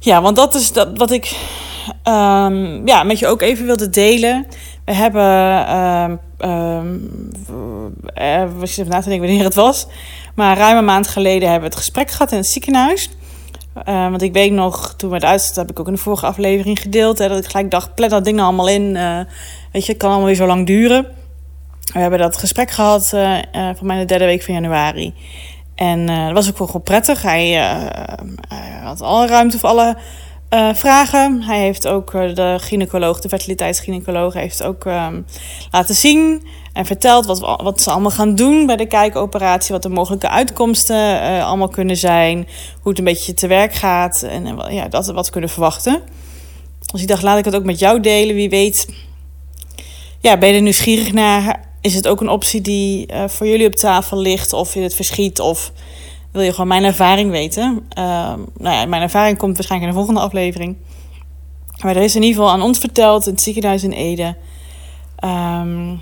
Ja, 0.00 0.22
want 0.22 0.36
dat 0.36 0.54
is 0.54 0.72
dat, 0.72 0.98
wat 0.98 1.10
ik 1.10 1.36
um, 2.04 2.86
ja, 2.86 3.02
met 3.02 3.18
je 3.18 3.26
ook 3.26 3.42
even 3.42 3.66
wilde 3.66 3.90
delen. 3.90 4.46
We 4.84 4.94
hebben, 4.94 5.76
um, 5.78 6.20
um, 6.50 7.10
was 8.58 8.74
je 8.74 8.80
even 8.80 8.92
na 8.92 9.00
te 9.00 9.08
denken 9.08 9.26
wanneer 9.26 9.44
het 9.44 9.54
was. 9.54 9.86
Maar 10.38 10.56
ruim 10.56 10.76
een 10.76 10.84
maand 10.84 11.08
geleden 11.08 11.50
hebben 11.50 11.68
we 11.68 11.74
het 11.74 11.84
gesprek 11.84 12.10
gehad 12.10 12.32
in 12.32 12.38
het 12.38 12.46
ziekenhuis. 12.46 13.10
Uh, 13.88 14.10
want 14.10 14.22
ik 14.22 14.32
weet 14.32 14.52
nog, 14.52 14.94
toen 14.96 15.08
we 15.08 15.14
het 15.14 15.24
uitzetten, 15.24 15.62
heb 15.62 15.70
ik 15.70 15.80
ook 15.80 15.86
in 15.86 15.92
de 15.92 15.98
vorige 15.98 16.26
aflevering 16.26 16.80
gedeeld. 16.80 17.18
Hè, 17.18 17.28
dat 17.28 17.38
ik 17.38 17.50
gelijk 17.50 17.70
dacht, 17.70 17.94
plet 17.94 18.10
dat 18.10 18.24
ding 18.24 18.40
allemaal 18.40 18.68
in. 18.68 18.94
Uh, 18.94 19.20
weet 19.72 19.86
je, 19.86 19.92
het 19.92 20.00
kan 20.00 20.08
allemaal 20.08 20.26
weer 20.26 20.36
zo 20.36 20.46
lang 20.46 20.66
duren. 20.66 21.06
We 21.92 21.98
hebben 21.98 22.18
dat 22.18 22.36
gesprek 22.36 22.70
gehad 22.70 23.12
uh, 23.14 23.38
voor 23.76 23.86
mij 23.86 23.98
de 23.98 24.04
derde 24.04 24.24
week 24.24 24.42
van 24.42 24.54
januari. 24.54 25.14
En 25.74 26.06
dat 26.06 26.32
was 26.32 26.48
ook 26.48 26.58
wel 26.58 26.66
gewoon 26.66 26.82
prettig. 26.82 27.22
Hij, 27.22 27.48
hij, 28.48 28.80
had 28.82 29.02
alle 29.02 29.26
ruimte 29.26 29.58
voor 29.58 29.68
alle 29.68 29.96
uh, 30.50 30.74
vragen. 30.74 31.42
Hij 31.42 31.58
heeft 31.58 31.88
ook 31.88 32.12
de 32.12 32.56
gynaecoloog, 32.60 33.20
de 33.20 33.28
fertiliteitsgynaecoloog, 33.28 34.34
heeft 34.34 34.62
ook 34.62 34.84
um, 34.84 35.26
laten 35.70 35.94
zien 35.94 36.46
en 36.72 36.86
verteld 36.86 37.26
wat, 37.26 37.40
we, 37.40 37.58
wat 37.62 37.80
ze 37.80 37.90
allemaal 37.90 38.10
gaan 38.10 38.34
doen 38.34 38.66
bij 38.66 38.76
de 38.76 38.86
kijkoperatie. 38.86 39.72
Wat 39.72 39.82
de 39.82 39.88
mogelijke 39.88 40.28
uitkomsten 40.28 41.20
allemaal 41.42 41.68
kunnen 41.68 41.96
zijn. 41.96 42.48
Hoe 42.80 42.90
het 42.90 42.98
een 42.98 43.04
beetje 43.04 43.34
te 43.34 43.46
werk 43.46 43.74
gaat 43.74 44.22
en 44.22 44.58
ja, 44.70 44.88
dat 44.88 45.06
we 45.06 45.12
wat 45.12 45.30
kunnen 45.30 45.50
verwachten. 45.50 46.02
Dus 46.92 47.02
ik 47.02 47.08
dacht, 47.08 47.22
laat 47.22 47.38
ik 47.38 47.44
het 47.44 47.56
ook 47.56 47.64
met 47.64 47.78
jou 47.78 48.00
delen. 48.00 48.34
Wie 48.34 48.50
weet, 48.50 48.88
ja, 50.20 50.38
ben 50.38 50.48
je 50.48 50.54
er 50.54 50.62
nieuwsgierig 50.62 51.12
naar? 51.12 51.66
is 51.80 51.94
het 51.94 52.08
ook 52.08 52.20
een 52.20 52.28
optie 52.28 52.60
die 52.60 53.08
voor 53.26 53.46
jullie 53.46 53.66
op 53.66 53.74
tafel 53.74 54.18
ligt 54.18 54.52
of 54.52 54.74
in 54.74 54.82
het 54.82 54.94
verschiet 54.94 55.40
of 55.40 55.72
wil 56.38 56.46
je 56.46 56.52
gewoon 56.52 56.68
mijn 56.68 56.84
ervaring 56.84 57.30
weten? 57.30 57.88
Uh, 57.98 58.04
nou 58.58 58.76
ja, 58.76 58.86
mijn 58.86 59.02
ervaring 59.02 59.38
komt 59.38 59.56
waarschijnlijk 59.56 59.90
in 59.90 59.96
de 59.96 60.04
volgende 60.04 60.26
aflevering. 60.28 60.76
Maar 61.82 61.96
er 61.96 62.02
is 62.02 62.14
in 62.14 62.22
ieder 62.22 62.36
geval 62.36 62.52
aan 62.52 62.62
ons 62.62 62.78
verteld 62.78 63.26
in 63.26 63.32
het 63.32 63.42
ziekenhuis 63.42 63.82
in 63.82 63.92
Ede. 63.92 64.36
Um, 65.24 66.00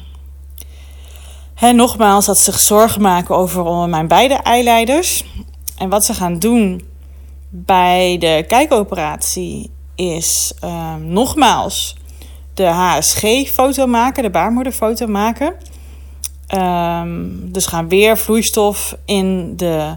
hè, 1.55 1.73
nogmaals 1.73 2.27
dat 2.27 2.39
ze 2.39 2.45
zich 2.45 2.61
zorgen 2.61 3.03
maken 3.03 3.37
over 3.37 3.89
mijn 3.89 4.09
beide 4.09 4.35
eileiders. 4.35 5.25
En 5.79 5.89
wat 5.89 6.05
ze 6.05 6.15
gaan 6.15 6.39
doen 6.39 6.83
bij 7.49 8.17
de 8.19 8.45
kijkoperatie 8.49 9.71
is 9.95 10.55
um, 10.65 11.07
nogmaals 11.07 11.97
de 12.55 12.67
HSG-foto 12.67 13.87
maken, 13.87 14.23
de 14.23 14.31
baarmoederfoto 14.31 15.07
maken. 15.07 15.55
Dus 17.53 17.67
gaan 17.67 17.89
weer 17.89 18.19
vloeistof 18.19 18.97
in 19.05 19.57
de 19.57 19.97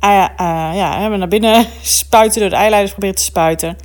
ja, 0.00 1.08
naar 1.08 1.28
binnen 1.28 1.66
spuiten, 1.82 2.40
door 2.40 2.50
de 2.50 2.56
eileiders 2.56 2.92
proberen 2.92 3.16
te 3.16 3.22
spuiten. 3.22 3.76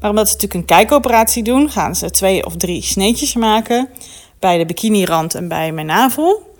Maar 0.00 0.10
omdat 0.10 0.28
ze 0.28 0.32
natuurlijk 0.32 0.60
een 0.60 0.76
kijkoperatie 0.76 1.42
doen, 1.42 1.70
gaan 1.70 1.96
ze 1.96 2.10
twee 2.10 2.46
of 2.46 2.56
drie 2.56 2.82
sneetjes 2.82 3.34
maken 3.34 3.88
bij 4.38 4.58
de 4.58 4.66
bikinirand 4.66 5.34
en 5.34 5.48
bij 5.48 5.72
mijn 5.72 5.86
navel. 5.86 6.54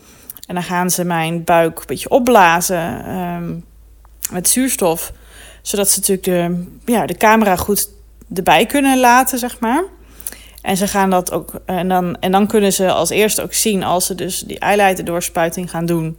En 0.47 0.55
dan 0.55 0.65
gaan 0.65 0.91
ze 0.91 1.05
mijn 1.05 1.45
buik 1.45 1.79
een 1.79 1.87
beetje 1.87 2.11
opblazen 2.11 3.17
um, 3.17 3.65
met 4.31 4.49
zuurstof, 4.49 5.13
zodat 5.63 5.91
ze 5.91 5.99
natuurlijk 5.99 6.27
de, 6.27 6.67
ja, 6.93 7.07
de 7.07 7.17
camera 7.17 7.57
goed 7.57 7.89
erbij 8.35 8.67
kunnen 8.67 9.01
laten, 9.01 9.39
zeg 9.39 9.61
maar. 9.61 9.85
En 10.63 10.77
ze 10.77 10.89
gaan 10.89 11.11
dat 11.11 11.33
ook. 11.33 11.53
En 11.65 11.89
dan, 11.89 12.17
en 12.21 12.33
dan 12.33 12.47
kunnen 12.47 12.73
ze 12.73 12.93
als 12.93 13.11
eerste 13.11 13.43
ook 13.43 13.55
zien, 13.55 13.83
als 13.83 14.07
ze 14.07 14.15
dus 14.15 14.41
die 14.41 14.59
eyeliner 14.59 15.05
doorspuiting 15.05 15.71
gaan 15.71 15.87
doen, 15.87 16.17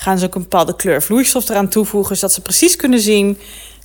gaan 0.00 0.18
ze 0.18 0.26
ook 0.26 0.34
een 0.34 0.42
bepaalde 0.42 0.76
kleur 0.76 1.02
vloeistof 1.02 1.48
eraan 1.48 1.68
toevoegen, 1.68 2.16
zodat 2.16 2.32
ze 2.32 2.40
precies 2.40 2.76
kunnen 2.76 3.00
zien 3.00 3.38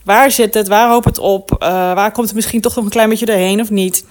waar 0.03 0.31
zit 0.31 0.53
het, 0.53 0.67
waar 0.67 0.89
hoopt 0.89 1.05
het 1.05 1.17
op, 1.17 1.51
uh, 1.51 1.59
waar 1.69 2.11
komt 2.11 2.27
het 2.27 2.35
misschien 2.35 2.61
toch 2.61 2.75
nog 2.75 2.83
een 2.83 2.91
klein 2.91 3.09
beetje 3.09 3.25
doorheen 3.25 3.61
of 3.61 3.69
niet. 3.69 4.05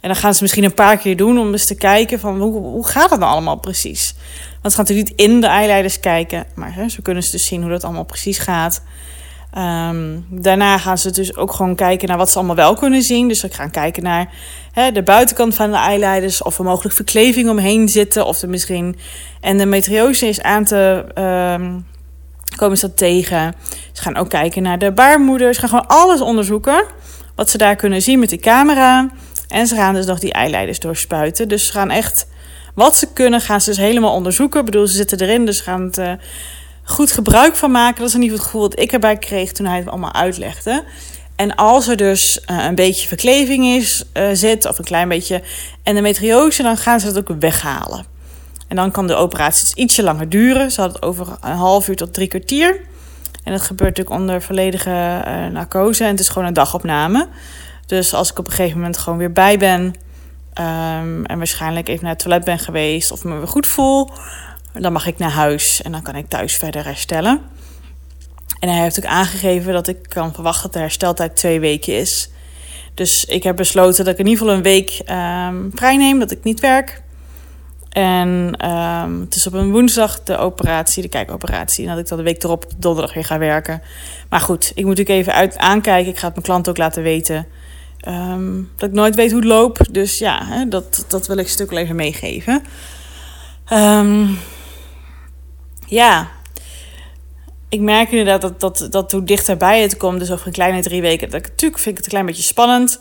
En 0.00 0.08
dan 0.08 0.16
gaan 0.16 0.34
ze 0.34 0.42
misschien 0.42 0.64
een 0.64 0.74
paar 0.74 0.96
keer 0.96 1.16
doen 1.16 1.38
om 1.38 1.52
eens 1.52 1.66
te 1.66 1.74
kijken 1.74 2.20
van 2.20 2.40
hoe, 2.40 2.52
hoe 2.52 2.86
gaat 2.86 3.10
het 3.10 3.20
nou 3.20 3.32
allemaal 3.32 3.56
precies. 3.56 4.14
Want 4.62 4.72
ze 4.72 4.78
gaan 4.78 4.86
natuurlijk 4.88 5.08
niet 5.08 5.28
in 5.28 5.40
de 5.40 5.46
eyeliders 5.46 6.00
kijken, 6.00 6.46
maar 6.54 6.74
hè, 6.74 6.88
zo 6.88 6.98
kunnen 7.02 7.22
ze 7.22 7.30
dus 7.30 7.46
zien 7.46 7.62
hoe 7.62 7.70
dat 7.70 7.84
allemaal 7.84 8.04
precies 8.04 8.38
gaat. 8.38 8.82
Um, 9.58 10.26
daarna 10.30 10.78
gaan 10.78 10.98
ze 10.98 11.10
dus 11.10 11.36
ook 11.36 11.52
gewoon 11.52 11.74
kijken 11.74 12.08
naar 12.08 12.16
wat 12.16 12.30
ze 12.30 12.38
allemaal 12.38 12.56
wel 12.56 12.74
kunnen 12.74 13.02
zien. 13.02 13.28
Dus 13.28 13.40
ze 13.40 13.48
gaan 13.50 13.70
kijken 13.70 14.02
naar 14.02 14.28
de 14.92 15.02
buitenkant 15.02 15.54
van 15.54 15.70
de 15.70 15.76
eyeliders. 15.76 16.42
Of 16.42 16.58
er 16.58 16.64
mogelijk 16.64 16.94
verkleving 16.94 17.48
omheen 17.48 17.88
zitten. 17.88 18.26
Of 18.26 18.42
er 18.42 18.48
misschien 18.48 18.96
endometriose 19.40 20.26
is 20.26 20.42
aan 20.42 20.64
te 20.64 21.04
um, 21.58 21.86
komen 22.56 22.78
ze 22.78 22.86
dat 22.86 22.96
tegen. 22.96 23.54
Ze 23.92 24.02
gaan 24.02 24.16
ook 24.16 24.28
kijken 24.28 24.62
naar 24.62 24.78
de 24.78 24.92
baarmoeder. 24.92 25.54
Ze 25.54 25.60
gaan 25.60 25.68
gewoon 25.68 25.86
alles 25.86 26.20
onderzoeken. 26.20 26.84
Wat 27.34 27.50
ze 27.50 27.58
daar 27.58 27.76
kunnen 27.76 28.02
zien 28.02 28.18
met 28.18 28.30
de 28.30 28.38
camera. 28.38 29.10
En 29.48 29.66
ze 29.66 29.74
gaan 29.74 29.94
dus 29.94 30.06
nog 30.06 30.18
die 30.18 30.32
eyeliders 30.32 30.78
doorspuiten. 30.78 31.48
Dus 31.48 31.66
ze 31.66 31.72
gaan 31.72 31.90
echt 31.90 32.26
wat 32.74 32.96
ze 32.96 33.12
kunnen, 33.12 33.40
gaan 33.40 33.60
ze 33.60 33.70
dus 33.70 33.78
helemaal 33.78 34.14
onderzoeken. 34.14 34.60
Ik 34.60 34.64
bedoel, 34.64 34.86
ze 34.86 34.96
zitten 34.96 35.20
erin, 35.20 35.44
dus 35.46 35.56
ze 35.56 35.62
gaan 35.62 35.82
het... 35.82 35.98
Uh, 35.98 36.12
goed 36.90 37.12
gebruik 37.12 37.56
van 37.56 37.70
maken. 37.70 37.98
Dat 37.98 38.08
is 38.08 38.14
in 38.14 38.22
ieder 38.22 38.38
geval 38.38 38.62
het 38.62 38.72
gevoel 38.72 38.76
dat 38.76 38.86
ik 38.86 38.92
erbij 38.92 39.16
kreeg 39.16 39.52
toen 39.52 39.66
hij 39.66 39.78
het 39.78 39.88
allemaal 39.88 40.14
uitlegde. 40.14 40.84
En 41.36 41.54
als 41.54 41.88
er 41.88 41.96
dus 41.96 42.40
uh, 42.50 42.64
een 42.64 42.74
beetje 42.74 43.08
verkleving 43.08 43.64
is, 43.64 44.04
uh, 44.14 44.28
zit, 44.32 44.66
of 44.66 44.78
een 44.78 44.84
klein 44.84 45.08
beetje 45.08 45.42
endometriose, 45.82 46.62
dan 46.62 46.76
gaan 46.76 47.00
ze 47.00 47.12
dat 47.12 47.18
ook 47.18 47.40
weghalen. 47.40 48.04
En 48.68 48.76
dan 48.76 48.90
kan 48.90 49.06
de 49.06 49.14
operatie 49.14 49.60
dus 49.60 49.74
ietsje 49.74 50.02
langer 50.02 50.28
duren. 50.28 50.70
Ze 50.70 50.80
had 50.80 50.92
het 50.92 51.02
over 51.02 51.26
een 51.40 51.56
half 51.56 51.88
uur 51.88 51.96
tot 51.96 52.14
drie 52.14 52.28
kwartier. 52.28 52.80
En 53.44 53.52
dat 53.52 53.62
gebeurt 53.62 53.96
natuurlijk 53.96 54.20
onder 54.20 54.42
volledige 54.42 55.24
uh, 55.26 55.46
narcose. 55.46 56.04
En 56.04 56.10
het 56.10 56.20
is 56.20 56.28
gewoon 56.28 56.48
een 56.48 56.54
dagopname. 56.54 57.28
Dus 57.86 58.14
als 58.14 58.30
ik 58.30 58.38
op 58.38 58.46
een 58.46 58.52
gegeven 58.52 58.78
moment 58.78 58.98
gewoon 58.98 59.18
weer 59.18 59.32
bij 59.32 59.58
ben. 59.58 59.80
Um, 59.80 61.26
en 61.26 61.38
waarschijnlijk 61.38 61.88
even 61.88 62.02
naar 62.02 62.12
het 62.12 62.22
toilet 62.22 62.44
ben 62.44 62.58
geweest. 62.58 63.10
Of 63.12 63.24
me 63.24 63.36
weer 63.36 63.48
goed 63.48 63.66
voel 63.66 64.10
dan 64.72 64.92
mag 64.92 65.06
ik 65.06 65.18
naar 65.18 65.30
huis 65.30 65.82
en 65.82 65.92
dan 65.92 66.02
kan 66.02 66.16
ik 66.16 66.28
thuis 66.28 66.56
verder 66.56 66.84
herstellen. 66.84 67.40
En 68.60 68.68
hij 68.68 68.80
heeft 68.80 68.98
ook 68.98 69.10
aangegeven 69.10 69.72
dat 69.72 69.88
ik 69.88 70.08
kan 70.08 70.34
verwachten 70.34 70.62
dat 70.62 70.72
de 70.72 70.78
hersteltijd 70.78 71.36
twee 71.36 71.60
weken 71.60 71.96
is. 71.96 72.30
Dus 72.94 73.24
ik 73.24 73.42
heb 73.42 73.56
besloten 73.56 74.04
dat 74.04 74.12
ik 74.12 74.20
in 74.20 74.26
ieder 74.26 74.40
geval 74.40 74.56
een 74.56 74.62
week 74.62 75.00
um, 75.10 75.70
vrij 75.74 75.96
neem, 75.96 76.18
dat 76.18 76.30
ik 76.30 76.42
niet 76.42 76.60
werk. 76.60 77.02
En 77.90 78.28
um, 78.70 79.20
het 79.20 79.34
is 79.34 79.46
op 79.46 79.52
een 79.52 79.70
woensdag 79.70 80.22
de 80.22 80.36
operatie, 80.36 81.02
de 81.02 81.08
kijkoperatie. 81.08 81.84
En 81.84 81.90
dat 81.90 81.98
ik 81.98 82.08
dan 82.08 82.18
de 82.18 82.24
week 82.24 82.42
erop 82.42 82.66
donderdag 82.76 83.14
weer 83.14 83.24
ga 83.24 83.38
werken. 83.38 83.82
Maar 84.28 84.40
goed, 84.40 84.72
ik 84.74 84.84
moet 84.84 84.96
natuurlijk 84.96 85.18
even 85.18 85.34
uit 85.34 85.56
aankijken. 85.58 86.12
Ik 86.12 86.18
ga 86.18 86.24
het 86.24 86.34
mijn 86.34 86.46
klant 86.46 86.68
ook 86.68 86.76
laten 86.76 87.02
weten. 87.02 87.46
Um, 88.08 88.70
dat 88.76 88.88
ik 88.88 88.94
nooit 88.94 89.14
weet 89.14 89.30
hoe 89.30 89.40
het 89.40 89.48
loopt. 89.48 89.94
Dus 89.94 90.18
ja, 90.18 90.46
hè, 90.46 90.68
dat, 90.68 91.04
dat 91.08 91.26
wil 91.26 91.36
ik 91.36 91.48
stuk 91.48 91.70
even 91.70 91.96
meegeven. 91.96 92.62
Um, 93.72 94.38
ja, 95.90 96.28
ik 97.68 97.80
merk 97.80 98.10
inderdaad 98.10 98.40
dat, 98.40 98.60
dat, 98.60 98.86
dat 98.90 99.12
hoe 99.12 99.24
dichterbij 99.24 99.82
het 99.82 99.96
komt, 99.96 100.18
dus 100.18 100.30
over 100.30 100.46
een 100.46 100.52
kleine 100.52 100.82
drie 100.82 101.00
weken, 101.00 101.30
dat 101.30 101.42
natuurlijk 101.42 101.80
vind 101.80 101.86
ik 101.90 101.96
het 101.96 102.04
een 102.04 102.10
klein 102.10 102.26
beetje 102.26 102.42
spannend. 102.42 103.00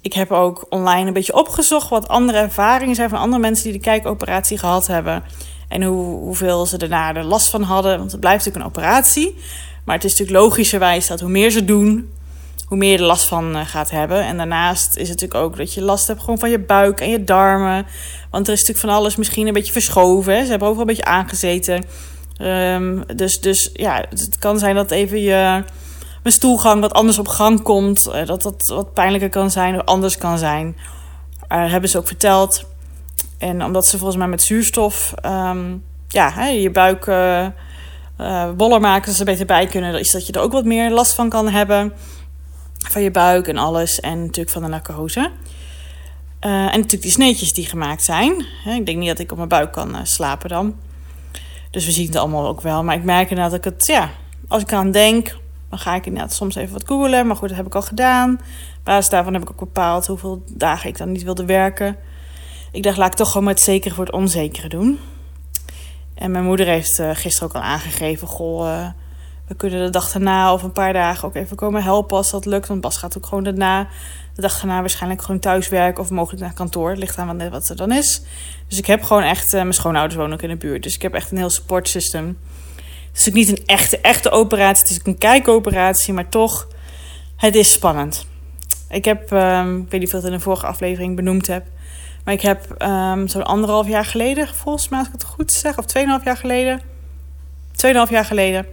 Ik 0.00 0.12
heb 0.12 0.32
ook 0.32 0.66
online 0.68 1.06
een 1.06 1.12
beetje 1.12 1.34
opgezocht 1.34 1.88
wat 1.88 2.08
andere 2.08 2.38
ervaringen 2.38 2.94
zijn 2.94 3.08
van 3.08 3.18
andere 3.18 3.40
mensen 3.40 3.64
die 3.64 3.72
de 3.72 3.84
kijkoperatie 3.84 4.58
gehad 4.58 4.86
hebben. 4.86 5.24
En 5.68 5.82
hoe, 5.82 6.18
hoeveel 6.18 6.66
ze 6.66 6.78
daarna 6.78 7.14
er 7.14 7.24
last 7.24 7.48
van 7.48 7.62
hadden. 7.62 7.98
Want 7.98 8.10
het 8.10 8.20
blijft 8.20 8.44
natuurlijk 8.44 8.64
een 8.64 8.80
operatie. 8.80 9.36
Maar 9.84 9.94
het 9.94 10.04
is 10.04 10.10
natuurlijk 10.10 10.38
logischerwijs 10.38 11.06
dat 11.06 11.20
hoe 11.20 11.30
meer 11.30 11.50
ze 11.50 11.64
doen, 11.64 12.12
hoe 12.66 12.78
meer 12.78 12.92
je 12.92 12.98
er 12.98 13.04
last 13.04 13.24
van 13.24 13.56
uh, 13.56 13.66
gaat 13.66 13.90
hebben. 13.90 14.24
En 14.24 14.36
daarnaast 14.36 14.96
is 14.96 15.08
het 15.08 15.20
natuurlijk 15.20 15.44
ook 15.44 15.56
dat 15.56 15.74
je 15.74 15.82
last 15.82 16.06
hebt 16.06 16.20
gewoon 16.20 16.38
van 16.38 16.50
je 16.50 16.58
buik 16.58 17.00
en 17.00 17.10
je 17.10 17.24
darmen. 17.24 17.86
Want 18.30 18.46
er 18.46 18.52
is 18.52 18.58
natuurlijk 18.58 18.86
van 18.86 18.96
alles 18.96 19.16
misschien 19.16 19.46
een 19.46 19.52
beetje 19.52 19.72
verschoven. 19.72 20.44
Ze 20.44 20.50
hebben 20.50 20.68
overal 20.68 20.88
een 20.88 20.94
beetje 20.94 21.10
aangezeten. 21.10 21.84
Um, 22.40 23.16
dus, 23.16 23.40
dus 23.40 23.70
ja, 23.72 24.04
het 24.10 24.38
kan 24.38 24.58
zijn 24.58 24.74
dat 24.74 24.90
even 24.90 25.20
je 25.20 25.64
mijn 26.22 26.34
stoelgang 26.34 26.80
wat 26.80 26.92
anders 26.92 27.18
op 27.18 27.28
gang 27.28 27.62
komt. 27.62 28.08
Uh, 28.08 28.26
dat 28.26 28.42
dat 28.42 28.68
wat 28.68 28.92
pijnlijker 28.92 29.28
kan 29.28 29.50
zijn 29.50 29.74
of 29.74 29.84
anders 29.84 30.18
kan 30.18 30.38
zijn. 30.38 30.76
Uh, 31.52 31.70
hebben 31.70 31.90
ze 31.90 31.98
ook 31.98 32.06
verteld. 32.06 32.64
En 33.38 33.64
omdat 33.64 33.86
ze 33.86 33.96
volgens 33.96 34.18
mij 34.18 34.28
met 34.28 34.42
zuurstof 34.42 35.14
um, 35.24 35.84
ja, 36.08 36.30
hè, 36.30 36.48
je 36.48 36.70
buik 36.70 37.06
uh, 37.06 37.46
boller 38.56 38.80
maken, 38.80 39.12
ze 39.12 39.18
er 39.18 39.24
beter 39.24 39.46
bij 39.46 39.66
kunnen, 39.66 39.98
is 40.00 40.12
dat 40.12 40.26
je 40.26 40.32
er 40.32 40.40
ook 40.40 40.52
wat 40.52 40.64
meer 40.64 40.90
last 40.90 41.14
van 41.14 41.28
kan 41.28 41.48
hebben. 41.48 41.92
Van 42.78 43.02
je 43.02 43.10
buik 43.10 43.48
en 43.48 43.56
alles. 43.56 44.00
En 44.00 44.20
natuurlijk 44.20 44.50
van 44.50 44.62
de 44.62 44.68
narcose. 44.68 45.30
en 46.40 46.64
natuurlijk 46.64 47.02
die 47.02 47.10
sneetjes 47.10 47.52
die 47.52 47.66
gemaakt 47.66 48.04
zijn. 48.04 48.44
Ik 48.64 48.86
denk 48.86 48.98
niet 48.98 49.08
dat 49.08 49.18
ik 49.18 49.30
op 49.30 49.36
mijn 49.36 49.48
buik 49.48 49.72
kan 49.72 50.06
slapen 50.06 50.48
dan. 50.48 50.74
Dus 51.70 51.86
we 51.86 51.92
zien 51.92 52.06
het 52.06 52.16
allemaal 52.16 52.46
ook 52.46 52.60
wel. 52.60 52.84
Maar 52.84 52.96
ik 52.96 53.04
merk 53.04 53.30
inderdaad 53.30 53.50
dat 53.50 53.66
ik 53.66 53.72
het, 53.72 53.86
ja, 53.86 54.10
als 54.48 54.62
ik 54.62 54.72
aan 54.72 54.90
denk, 54.90 55.36
dan 55.70 55.78
ga 55.78 55.94
ik 55.94 56.06
inderdaad 56.06 56.32
soms 56.32 56.54
even 56.54 56.72
wat 56.72 56.86
googelen. 56.86 57.26
Maar 57.26 57.36
goed, 57.36 57.48
dat 57.48 57.56
heb 57.56 57.66
ik 57.66 57.74
al 57.74 57.82
gedaan. 57.82 58.32
Op 58.78 58.84
basis 58.84 59.10
daarvan 59.10 59.32
heb 59.32 59.42
ik 59.42 59.50
ook 59.50 59.58
bepaald 59.58 60.06
hoeveel 60.06 60.42
dagen 60.46 60.88
ik 60.88 60.98
dan 60.98 61.12
niet 61.12 61.22
wilde 61.22 61.44
werken. 61.44 61.96
Ik 62.72 62.82
dacht, 62.82 62.96
laat 62.96 63.12
ik 63.12 63.18
toch 63.18 63.28
gewoon 63.28 63.44
maar 63.44 63.54
het 63.54 63.62
zekere 63.62 63.94
voor 63.94 64.04
het 64.04 64.14
onzekere 64.14 64.68
doen. 64.68 64.98
En 66.14 66.30
mijn 66.30 66.44
moeder 66.44 66.66
heeft 66.66 66.98
uh, 66.98 67.10
gisteren 67.12 67.48
ook 67.48 67.54
al 67.54 67.62
aangegeven: 67.62 68.28
Goh, 68.28 68.66
uh, 68.66 68.88
we 69.46 69.54
kunnen 69.54 69.84
de 69.84 69.90
dag 69.90 70.12
daarna 70.12 70.52
of 70.52 70.62
een 70.62 70.72
paar 70.72 70.92
dagen 70.92 71.28
ook 71.28 71.34
even 71.34 71.56
komen 71.56 71.82
helpen 71.82 72.16
als 72.16 72.30
dat 72.30 72.46
lukt. 72.46 72.68
Want 72.68 72.80
Bas 72.80 72.96
gaat 72.96 73.16
ook 73.16 73.26
gewoon 73.26 73.44
daarna, 73.44 73.88
de 74.38 74.44
dag 74.44 74.60
daarna 74.60 74.80
waarschijnlijk 74.80 75.22
gewoon 75.22 75.40
thuis 75.40 75.68
werken 75.68 76.02
of 76.02 76.10
mogelijk 76.10 76.42
naar 76.42 76.52
kantoor. 76.52 76.90
Het 76.90 76.98
ligt 76.98 77.18
aan 77.18 77.50
wat 77.50 77.68
er 77.68 77.76
dan 77.76 77.92
is. 77.92 78.22
Dus 78.68 78.78
ik 78.78 78.86
heb 78.86 79.02
gewoon 79.02 79.22
echt, 79.22 79.54
uh, 79.54 79.60
mijn 79.60 79.72
schoonouders 79.72 80.14
wonen 80.14 80.32
ook 80.32 80.42
in 80.42 80.48
de 80.48 80.56
buurt. 80.56 80.82
Dus 80.82 80.94
ik 80.94 81.02
heb 81.02 81.14
echt 81.14 81.30
een 81.30 81.36
heel 81.36 81.50
support 81.50 81.88
system. 81.88 82.38
Het 83.10 83.20
is 83.20 83.28
ook 83.28 83.34
niet 83.34 83.48
een 83.48 83.66
echte, 83.66 84.00
echte 84.00 84.30
operatie. 84.30 84.82
Het 84.82 84.90
is 84.90 85.00
een 85.02 85.18
kijkoperatie, 85.18 86.12
maar 86.12 86.28
toch, 86.28 86.68
het 87.36 87.54
is 87.54 87.72
spannend. 87.72 88.26
Ik 88.88 89.04
heb, 89.04 89.30
um, 89.30 89.80
ik 89.80 89.90
weet 89.90 90.00
niet 90.00 90.14
of 90.14 90.20
het 90.20 90.24
in 90.24 90.36
de 90.36 90.40
vorige 90.40 90.66
aflevering 90.66 91.16
benoemd 91.16 91.46
heb. 91.46 91.66
Maar 92.24 92.34
ik 92.34 92.42
heb 92.42 92.82
um, 92.82 93.28
zo'n 93.28 93.44
anderhalf 93.44 93.88
jaar 93.88 94.04
geleden, 94.04 94.48
volgens 94.48 94.88
mij 94.88 94.98
als 94.98 95.08
ik 95.08 95.14
het 95.14 95.24
goed 95.24 95.52
zeg, 95.52 95.78
of 95.78 95.84
tweeënhalf 95.84 96.24
jaar 96.24 96.36
geleden. 96.36 96.80
Tweeënhalf 97.72 98.10
jaar 98.10 98.24
geleden 98.24 98.66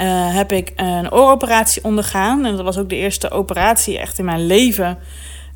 uh, 0.00 0.34
heb 0.34 0.52
ik 0.52 0.72
een 0.76 1.12
ooroperatie 1.12 1.84
ondergaan. 1.84 2.44
En 2.44 2.56
dat 2.56 2.64
was 2.64 2.78
ook 2.78 2.88
de 2.88 2.96
eerste 2.96 3.30
operatie 3.30 3.98
echt 3.98 4.18
in 4.18 4.24
mijn 4.24 4.46
leven. 4.46 4.98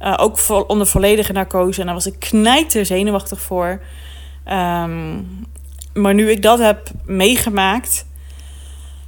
Uh, 0.01 0.15
ook 0.17 0.39
vo 0.39 0.59
onder 0.59 0.87
volledige 0.87 1.33
narcose. 1.33 1.81
En 1.81 1.87
daar 1.87 1.95
was 1.95 2.07
ik 2.07 2.19
knijter 2.19 2.87
zenuwachtig 2.87 3.41
voor. 3.41 3.81
Um, 4.49 5.47
maar 5.95 6.15
nu 6.15 6.31
ik 6.31 6.43
dat 6.43 6.59
heb 6.59 6.91
meegemaakt, 7.05 8.07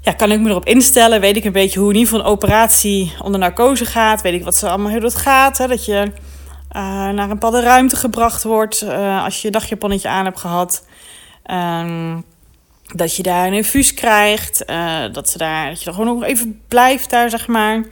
ja, 0.01 0.13
kan 0.13 0.33
ik 0.33 0.41
me 0.41 0.51
erop 0.51 0.65
instellen. 0.65 1.21
Weet 1.21 1.37
ik 1.37 1.45
een 1.45 1.53
beetje 1.53 1.81
hoe 1.81 1.89
in 1.89 1.97
ieder 1.97 2.11
geval 2.13 2.27
een 2.27 2.33
operatie 2.33 3.15
onder 3.23 3.41
narcose 3.41 3.85
gaat. 3.85 4.23
Weet 4.23 4.35
ik 4.35 4.45
wat 4.45 4.57
ze 4.57 4.69
allemaal, 4.69 4.91
hoe 4.91 5.01
dat 5.01 5.15
gaat. 5.15 5.59
Hè? 5.59 5.67
Dat 5.67 5.85
je 5.85 6.13
uh, 6.77 6.83
naar 7.09 7.19
een 7.19 7.29
bepaalde 7.29 7.61
ruimte 7.61 7.97
gebracht 7.97 8.43
wordt 8.43 8.83
als 9.23 9.41
je 9.41 9.47
je 9.47 9.53
dagjaponnetje 9.53 10.09
aan 10.09 10.25
hebt 10.25 10.41
gehad. 10.41 10.87
Um, 11.51 12.25
dat 12.95 13.17
je 13.17 13.23
daar 13.23 13.47
een 13.47 13.53
infuus 13.53 13.95
krijgt. 13.95 14.63
Uh, 14.71 15.05
dat, 15.13 15.29
ze 15.29 15.39
daar, 15.39 15.69
dat 15.69 15.83
je 15.83 15.87
er 15.87 15.95
gewoon 15.95 16.19
nog 16.19 16.25
even 16.25 16.61
blijft 16.69 17.11
daar, 17.11 17.31
zeg 17.31 17.47
maar. 17.47 17.85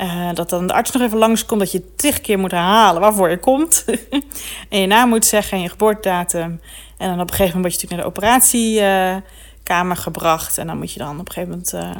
Uh, 0.00 0.28
dat 0.34 0.50
dan 0.50 0.66
de 0.66 0.72
arts 0.72 0.90
nog 0.90 1.02
even 1.02 1.18
langskomt. 1.18 1.60
Dat 1.60 1.72
je 1.72 1.94
tig 1.96 2.20
keer 2.20 2.38
moet 2.38 2.50
herhalen 2.50 3.00
waarvoor 3.00 3.30
je 3.30 3.38
komt. 3.38 3.84
en 4.68 4.80
je 4.80 4.86
naam 4.86 5.08
moet 5.08 5.26
zeggen 5.26 5.56
en 5.56 5.62
je 5.62 5.68
geboortedatum. 5.68 6.60
En 6.98 7.08
dan 7.08 7.20
op 7.20 7.30
een 7.30 7.36
gegeven 7.36 7.56
moment 7.56 7.62
word 7.62 7.80
je 7.80 7.86
natuurlijk 7.86 7.90
naar 7.90 8.00
de 8.00 8.06
operatiekamer 8.06 9.96
gebracht. 9.96 10.58
En 10.58 10.66
dan 10.66 10.78
moet 10.78 10.92
je 10.92 10.98
dan 10.98 11.20
op 11.20 11.28
een 11.28 11.32
gegeven 11.32 11.50
moment 11.50 11.96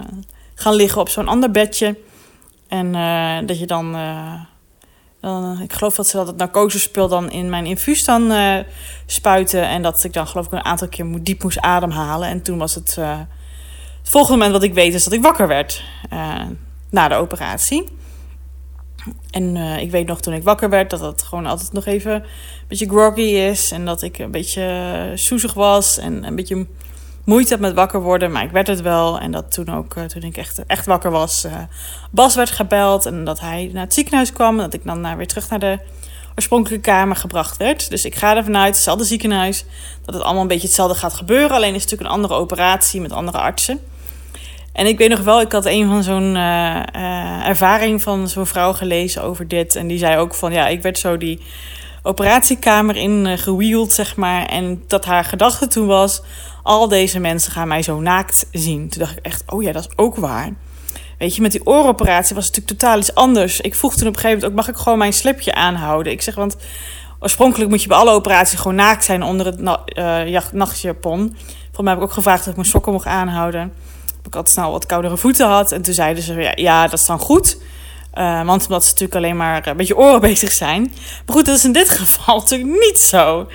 gaan 0.55 0.75
liggen 0.75 1.00
op 1.00 1.09
zo'n 1.09 1.28
ander 1.28 1.50
bedje. 1.50 1.97
En 2.69 2.93
dat 3.47 3.59
je 3.59 3.66
dan 3.66 3.97
dan, 5.26 5.61
ik 5.61 5.73
geloof 5.73 5.95
dat 5.95 6.09
ze 6.09 6.16
dat 6.16 6.26
het 6.26 6.37
narcosespul 6.37 7.09
dan 7.09 7.30
in 7.30 7.50
mijn 7.50 7.66
infuus 7.66 8.04
dan 8.04 8.33
uh, 8.33 8.59
spuiten. 9.06 9.68
En 9.68 9.83
dat 9.83 10.04
ik 10.04 10.12
dan 10.12 10.26
geloof 10.26 10.47
ik 10.47 10.52
een 10.52 10.64
aantal 10.64 10.88
keer 10.88 11.06
diep 11.23 11.42
moest 11.42 11.61
ademhalen. 11.61 12.28
En 12.28 12.42
toen 12.42 12.59
was 12.59 12.75
het, 12.75 12.97
uh, 12.99 13.18
het 14.00 14.09
volgende 14.09 14.37
moment 14.37 14.52
wat 14.52 14.62
ik 14.62 14.75
weet 14.75 14.95
is 14.95 15.04
dat 15.04 15.12
ik 15.12 15.23
wakker 15.23 15.49
werd 15.49 15.85
na 16.90 17.09
de 17.09 17.14
operatie. 17.14 17.88
En 19.30 19.56
ik 19.56 19.90
weet 19.90 20.06
nog 20.06 20.21
toen 20.21 20.35
ik 20.35 20.42
wakker 20.42 20.68
werd 20.68 20.90
dat 20.90 21.00
het 21.00 21.23
gewoon 21.23 21.47
altijd 21.47 21.73
nog 21.73 21.87
even 21.87 22.12
een 22.12 22.23
beetje 22.68 22.88
groggy 22.88 23.21
is. 23.21 23.71
En 23.71 23.85
dat 23.85 24.02
ik 24.02 24.18
een 24.18 24.30
beetje 24.30 25.12
soezig 25.14 25.54
was 25.54 25.99
en 25.99 26.25
een 26.25 26.37
beetje 26.37 26.66
moeite 27.26 27.50
had 27.50 27.61
met 27.61 27.75
wakker 27.75 28.00
worden, 28.00 28.33
maar 28.33 28.42
ik 28.42 28.50
werd 28.50 28.66
het 28.66 28.80
wel. 28.80 29.18
En 29.18 29.30
dat 29.30 29.52
toen 29.52 29.75
ook, 29.75 29.95
uh, 29.95 30.04
toen 30.04 30.23
ik 30.23 30.37
echt, 30.37 30.66
echt 30.66 30.87
wakker 30.87 31.11
was, 31.11 31.45
uh, 31.45 31.52
Bas 32.11 32.35
werd 32.35 32.50
gebeld. 32.50 33.06
En 33.06 33.25
dat 33.25 33.40
hij 33.40 33.71
naar 33.73 33.85
het 33.85 33.95
ziekenhuis 33.95 34.33
kwam. 34.33 34.56
En 34.56 34.64
dat 34.64 34.75
ik 34.75 34.85
dan 34.85 35.00
naar, 35.00 35.16
weer 35.16 35.26
terug 35.26 35.49
naar 35.50 35.59
de 35.59 35.78
oorspronkelijke 36.35 36.90
kamer 36.90 37.16
gebracht 37.16 37.56
werd. 37.56 37.90
Dus 37.90 38.04
ik 38.04 38.14
ga 38.14 38.37
ervan 38.37 38.56
uit, 38.56 38.75
hetzelfde 38.75 39.04
ziekenhuis, 39.04 39.64
dat 40.04 40.14
het 40.14 40.23
allemaal 40.23 40.42
een 40.42 40.49
beetje 40.49 40.66
hetzelfde 40.66 40.99
gaat 40.99 41.14
gebeuren. 41.14 41.56
Alleen 41.56 41.75
is 41.75 41.83
het 41.83 41.90
natuurlijk 41.90 42.11
een 42.11 42.23
andere 42.23 42.35
operatie 42.35 43.00
met 43.00 43.12
andere 43.12 43.38
artsen. 43.38 43.80
En 44.73 44.87
ik 44.87 44.99
weet 44.99 45.09
nog 45.09 45.21
wel, 45.21 45.40
ik 45.40 45.52
had 45.52 45.66
een 45.66 45.88
van 45.88 46.02
zo'n 46.02 46.35
uh, 46.35 47.47
ervaring 47.47 48.02
van 48.02 48.28
zo'n 48.28 48.47
vrouw 48.47 48.73
gelezen 48.73 49.23
over 49.23 49.49
dit. 49.49 49.76
En 49.76 49.87
die 49.87 49.99
zei 49.99 50.18
ook 50.18 50.35
van, 50.35 50.52
ja, 50.52 50.68
ik 50.68 50.83
werd 50.83 50.99
zo 50.99 51.16
die 51.16 51.40
operatiekamer 52.02 52.97
in 52.97 53.38
gewield, 53.38 53.92
zeg 53.92 54.16
maar. 54.16 54.47
En 54.47 54.85
dat 54.87 55.04
haar 55.04 55.25
gedachte 55.25 55.66
toen 55.66 55.87
was, 55.87 56.23
al 56.66 56.88
deze 56.88 57.18
mensen 57.18 57.52
gaan 57.52 57.68
mij 57.68 57.82
zo 57.82 58.00
naakt 58.00 58.46
zien. 58.52 58.88
Toen 58.88 59.00
dacht 59.00 59.16
ik 59.16 59.25
echt, 59.25 59.42
oh 59.46 59.62
ja, 59.62 59.73
dat 59.73 59.87
is 59.88 59.96
ook 59.96 60.16
waar. 60.16 60.52
Weet 61.18 61.35
je, 61.37 61.42
met 61.42 61.52
die 61.52 61.66
ooroperatie 61.66 62.35
was 62.35 62.46
het 62.46 62.54
natuurlijk 62.54 62.80
totaal 62.80 62.99
iets 62.99 63.14
anders. 63.14 63.61
Ik 63.61 63.75
vroeg 63.75 63.96
toen 63.96 64.08
op 64.08 64.14
een 64.14 64.20
gegeven 64.20 64.40
moment 64.40 64.50
ook, 64.50 64.66
mag 64.66 64.75
ik 64.75 64.82
gewoon 64.82 64.99
mijn 64.99 65.12
slipje 65.12 65.54
aanhouden? 65.54 66.12
Ik 66.12 66.23
zeg, 66.23 66.35
want 66.35 66.56
oorspronkelijk 67.20 67.70
moet 67.70 67.82
je 67.82 67.88
bij 67.88 67.96
alle 67.96 68.11
operaties 68.11 68.58
gewoon 68.58 68.76
naakt 68.76 69.04
zijn 69.04 69.23
onder 69.23 69.46
het 69.46 69.61
na 69.61 69.82
uh, 70.25 70.40
nachtjapon. 70.52 71.37
Mij 71.76 71.92
heb 71.92 71.96
ik 71.96 72.08
ook 72.08 72.12
gevraagd 72.12 72.40
of 72.40 72.46
ik 72.46 72.56
mijn 72.56 72.68
sokken 72.68 72.92
mocht 72.92 73.06
aanhouden. 73.06 73.73
Ik 74.25 74.35
had 74.35 74.50
snel 74.50 74.70
wat 74.70 74.87
koudere 74.87 75.16
voeten 75.16 75.46
had. 75.46 75.73
En 75.73 75.82
toen 75.82 75.94
zeiden 75.94 76.23
ze, 76.23 76.52
ja, 76.54 76.82
dat 76.87 76.99
is 76.99 77.06
dan 77.06 77.18
goed. 77.18 77.58
Uh, 78.14 78.44
want 78.44 78.62
omdat 78.62 78.85
ze 78.85 78.90
natuurlijk 78.90 79.14
alleen 79.14 79.37
maar 79.37 79.66
een 79.66 79.76
beetje 79.76 79.96
oren 79.96 80.20
bezig 80.20 80.52
zijn. 80.52 80.82
Maar 81.26 81.37
goed, 81.37 81.46
dat 81.46 81.56
is 81.56 81.64
in 81.64 81.73
dit 81.73 81.90
geval 82.00 82.38
natuurlijk 82.38 82.80
niet 82.80 82.99
zo. 82.99 83.46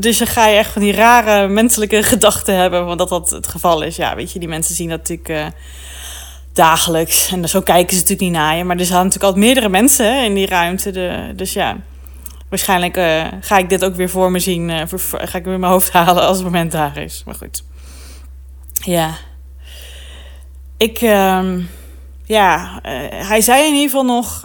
Dus 0.00 0.18
dan 0.18 0.26
ga 0.26 0.46
je 0.46 0.56
echt 0.56 0.72
van 0.72 0.82
die 0.82 0.92
rare 0.92 1.48
menselijke 1.48 2.02
gedachten 2.12 2.56
hebben, 2.56 2.86
want 2.86 2.98
dat 2.98 3.08
dat 3.08 3.30
het 3.30 3.46
geval 3.46 3.82
is. 3.82 3.96
Ja, 3.96 4.14
weet 4.14 4.32
je, 4.32 4.38
die 4.38 4.48
mensen 4.48 4.74
zien 4.74 4.88
dat 4.88 4.98
natuurlijk 4.98 5.28
uh, 5.28 5.46
dagelijks. 6.52 7.32
En 7.32 7.48
zo 7.48 7.60
kijken 7.60 7.96
ze 7.96 8.02
natuurlijk 8.02 8.30
niet 8.30 8.40
naar 8.40 8.56
je. 8.56 8.64
Maar 8.64 8.76
er 8.76 8.84
zijn 8.84 8.96
natuurlijk 8.96 9.24
altijd 9.24 9.44
meerdere 9.44 9.68
mensen 9.68 10.24
in 10.24 10.34
die 10.34 10.46
ruimte. 10.46 10.90
De, 10.90 11.32
dus 11.36 11.52
ja, 11.52 11.76
waarschijnlijk 12.48 12.96
uh, 12.96 13.26
ga 13.40 13.58
ik 13.58 13.68
dit 13.68 13.84
ook 13.84 13.94
weer 13.94 14.10
voor 14.10 14.30
me 14.30 14.38
zien. 14.38 14.88
Voor, 14.88 15.00
ga 15.00 15.38
ik 15.38 15.44
weer 15.44 15.54
in 15.54 15.60
mijn 15.60 15.72
hoofd 15.72 15.92
halen 15.98 16.26
als 16.26 16.36
het 16.36 16.46
moment 16.46 16.72
daar 16.72 16.98
is. 16.98 17.22
Maar 17.26 17.34
goed. 17.34 17.64
Ja. 18.72 19.14
Ik... 20.76 21.00
Uh, 21.00 21.58
ja, 22.26 22.80
hij 23.12 23.40
zei 23.40 23.66
in 23.66 23.74
ieder 23.74 23.90
geval 23.90 24.04
nog, 24.04 24.40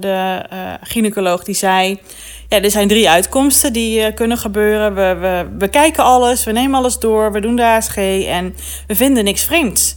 de 0.00 0.42
gynaecoloog, 0.82 1.44
die 1.44 1.54
zei 1.54 2.00
ja, 2.50 2.62
er 2.62 2.70
zijn 2.70 2.88
drie 2.88 3.10
uitkomsten 3.10 3.72
die 3.72 4.00
uh, 4.00 4.14
kunnen 4.14 4.38
gebeuren. 4.38 4.94
We, 4.94 5.16
we, 5.20 5.56
we 5.58 5.68
kijken 5.68 6.04
alles, 6.04 6.44
we 6.44 6.52
nemen 6.52 6.78
alles 6.78 6.98
door, 6.98 7.32
we 7.32 7.40
doen 7.40 7.56
de 7.56 7.64
ASG 7.64 7.96
en 8.26 8.56
we 8.86 8.96
vinden 8.96 9.24
niks 9.24 9.42
vreemds. 9.42 9.96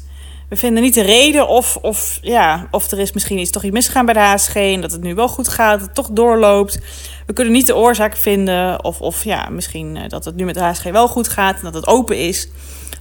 we 0.50 0.56
vinden 0.56 0.84
niet 0.84 0.94
de 0.94 1.02
reden 1.02 1.48
of, 1.48 1.78
of, 1.82 2.20
ja, 2.22 2.68
of 2.72 2.92
er 2.92 3.00
is 3.00 3.12
misschien 3.12 3.38
iets 3.38 3.52
toch 3.52 3.64
iets 3.64 3.74
misgegaan 3.74 4.06
bij 4.06 4.14
de 4.14 4.20
HSG 4.20 4.56
en 4.56 4.82
dat 4.82 4.92
het 4.92 5.02
nu 5.02 5.16
wel 5.16 5.28
goed 5.28 5.48
gaat, 5.48 5.80
dat 5.80 5.88
het 5.88 5.96
toch 5.96 6.10
doorloopt. 6.12 6.80
We 7.26 7.34
kunnen 7.34 7.54
niet 7.54 7.68
de 7.68 7.76
oorzaak 7.76 8.18
vinden 8.18 8.84
of, 8.84 9.02
of 9.02 9.24
ja, 9.24 9.50
misschien 9.50 9.98
eh, 9.98 10.10
dat 10.10 10.26
het 10.26 10.36
nu 10.36 10.46
met 10.46 10.56
de 10.56 10.62
HSG 10.62 10.84
wel 10.84 11.08
goed 11.08 11.28
gaat 11.28 11.56
en 11.56 11.64
dat 11.64 11.74
het 11.74 11.88
open 11.88 12.18
is. 12.18 12.50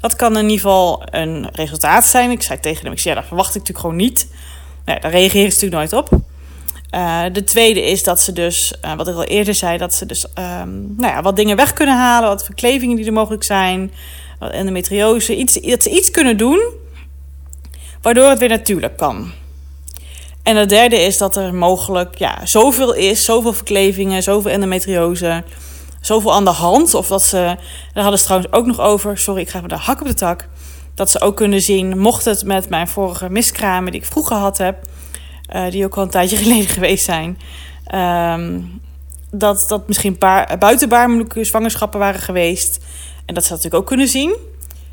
Dat 0.00 0.16
kan 0.16 0.36
in 0.36 0.42
ieder 0.42 0.56
geval 0.56 1.02
een 1.10 1.48
resultaat 1.52 2.04
zijn. 2.04 2.30
Ik 2.30 2.42
zei 2.42 2.60
tegen 2.60 2.84
hem, 2.84 2.92
ik 2.92 3.00
zei, 3.00 3.14
dat 3.14 3.24
verwacht 3.26 3.54
ik 3.54 3.54
natuurlijk 3.54 3.86
gewoon 3.86 3.96
niet. 3.96 4.28
Nee, 4.84 5.00
daar 5.00 5.10
reageert 5.10 5.54
ze 5.54 5.64
natuurlijk 5.64 5.92
nooit 5.92 6.04
op. 6.04 6.20
Uh, 6.94 7.22
de 7.32 7.44
tweede 7.44 7.82
is 7.82 8.02
dat 8.02 8.20
ze 8.20 8.32
dus, 8.32 8.74
uh, 8.84 8.94
wat 8.94 9.08
ik 9.08 9.14
al 9.14 9.24
eerder 9.24 9.54
zei, 9.54 9.78
dat 9.78 9.94
ze 9.94 10.06
dus 10.06 10.24
um, 10.24 10.94
nou 10.96 11.12
ja, 11.12 11.22
wat 11.22 11.36
dingen 11.36 11.56
weg 11.56 11.72
kunnen 11.72 11.96
halen, 11.96 12.28
wat 12.28 12.44
verklevingen 12.44 12.96
die 12.96 13.06
er 13.06 13.12
mogelijk 13.12 13.44
zijn, 13.44 13.92
wat 14.38 14.50
endometriose, 14.50 15.36
iets, 15.36 15.60
dat 15.60 15.82
ze 15.82 15.90
iets 15.90 16.10
kunnen 16.10 16.36
doen 16.36 16.80
waardoor 18.02 18.28
het 18.28 18.38
weer 18.38 18.48
natuurlijk 18.48 18.96
kan. 18.96 19.30
En 20.42 20.56
het 20.56 20.68
derde 20.68 20.96
is 20.96 21.18
dat 21.18 21.36
er 21.36 21.54
mogelijk 21.54 22.18
ja, 22.18 22.46
zoveel 22.46 22.94
is, 22.94 23.24
zoveel 23.24 23.52
verklevingen, 23.52 24.22
zoveel 24.22 24.50
endometriose, 24.50 25.44
zoveel 26.00 26.34
aan 26.34 26.44
de 26.44 26.50
hand. 26.50 26.94
Of 26.94 27.06
dat 27.06 27.22
ze, 27.22 27.56
daar 27.92 28.02
hadden 28.02 28.18
ze 28.18 28.24
trouwens 28.24 28.52
ook 28.52 28.66
nog 28.66 28.80
over, 28.80 29.18
sorry, 29.18 29.40
ik 29.40 29.48
ga 29.48 29.56
even 29.56 29.68
de 29.68 29.74
hak 29.74 30.00
op 30.00 30.06
de 30.06 30.14
tak. 30.14 30.48
Dat 30.94 31.10
ze 31.10 31.20
ook 31.20 31.36
kunnen 31.36 31.60
zien, 31.60 31.98
mocht 31.98 32.24
het 32.24 32.44
met 32.44 32.68
mijn 32.68 32.88
vorige 32.88 33.30
miskramen 33.30 33.92
die 33.92 34.00
ik 34.00 34.06
vroeger 34.06 34.36
had 34.36 34.58
heb, 34.58 34.76
uh, 35.52 35.70
die 35.70 35.84
ook 35.84 35.96
al 35.96 36.02
een 36.02 36.10
tijdje 36.10 36.36
geleden 36.42 36.68
geweest 36.68 37.04
zijn, 37.04 37.38
um, 37.94 38.80
dat 39.30 39.68
dat 39.68 39.88
misschien 39.88 40.18
paar, 40.18 40.58
buitenbaarmoedelijke 40.58 41.44
zwangerschappen 41.44 41.98
waren 41.98 42.20
geweest. 42.20 42.84
En 43.26 43.34
dat 43.34 43.44
ze 43.44 43.48
dat 43.48 43.58
natuurlijk 43.58 43.74
ook 43.82 43.86
kunnen 43.88 44.08
zien. 44.08 44.36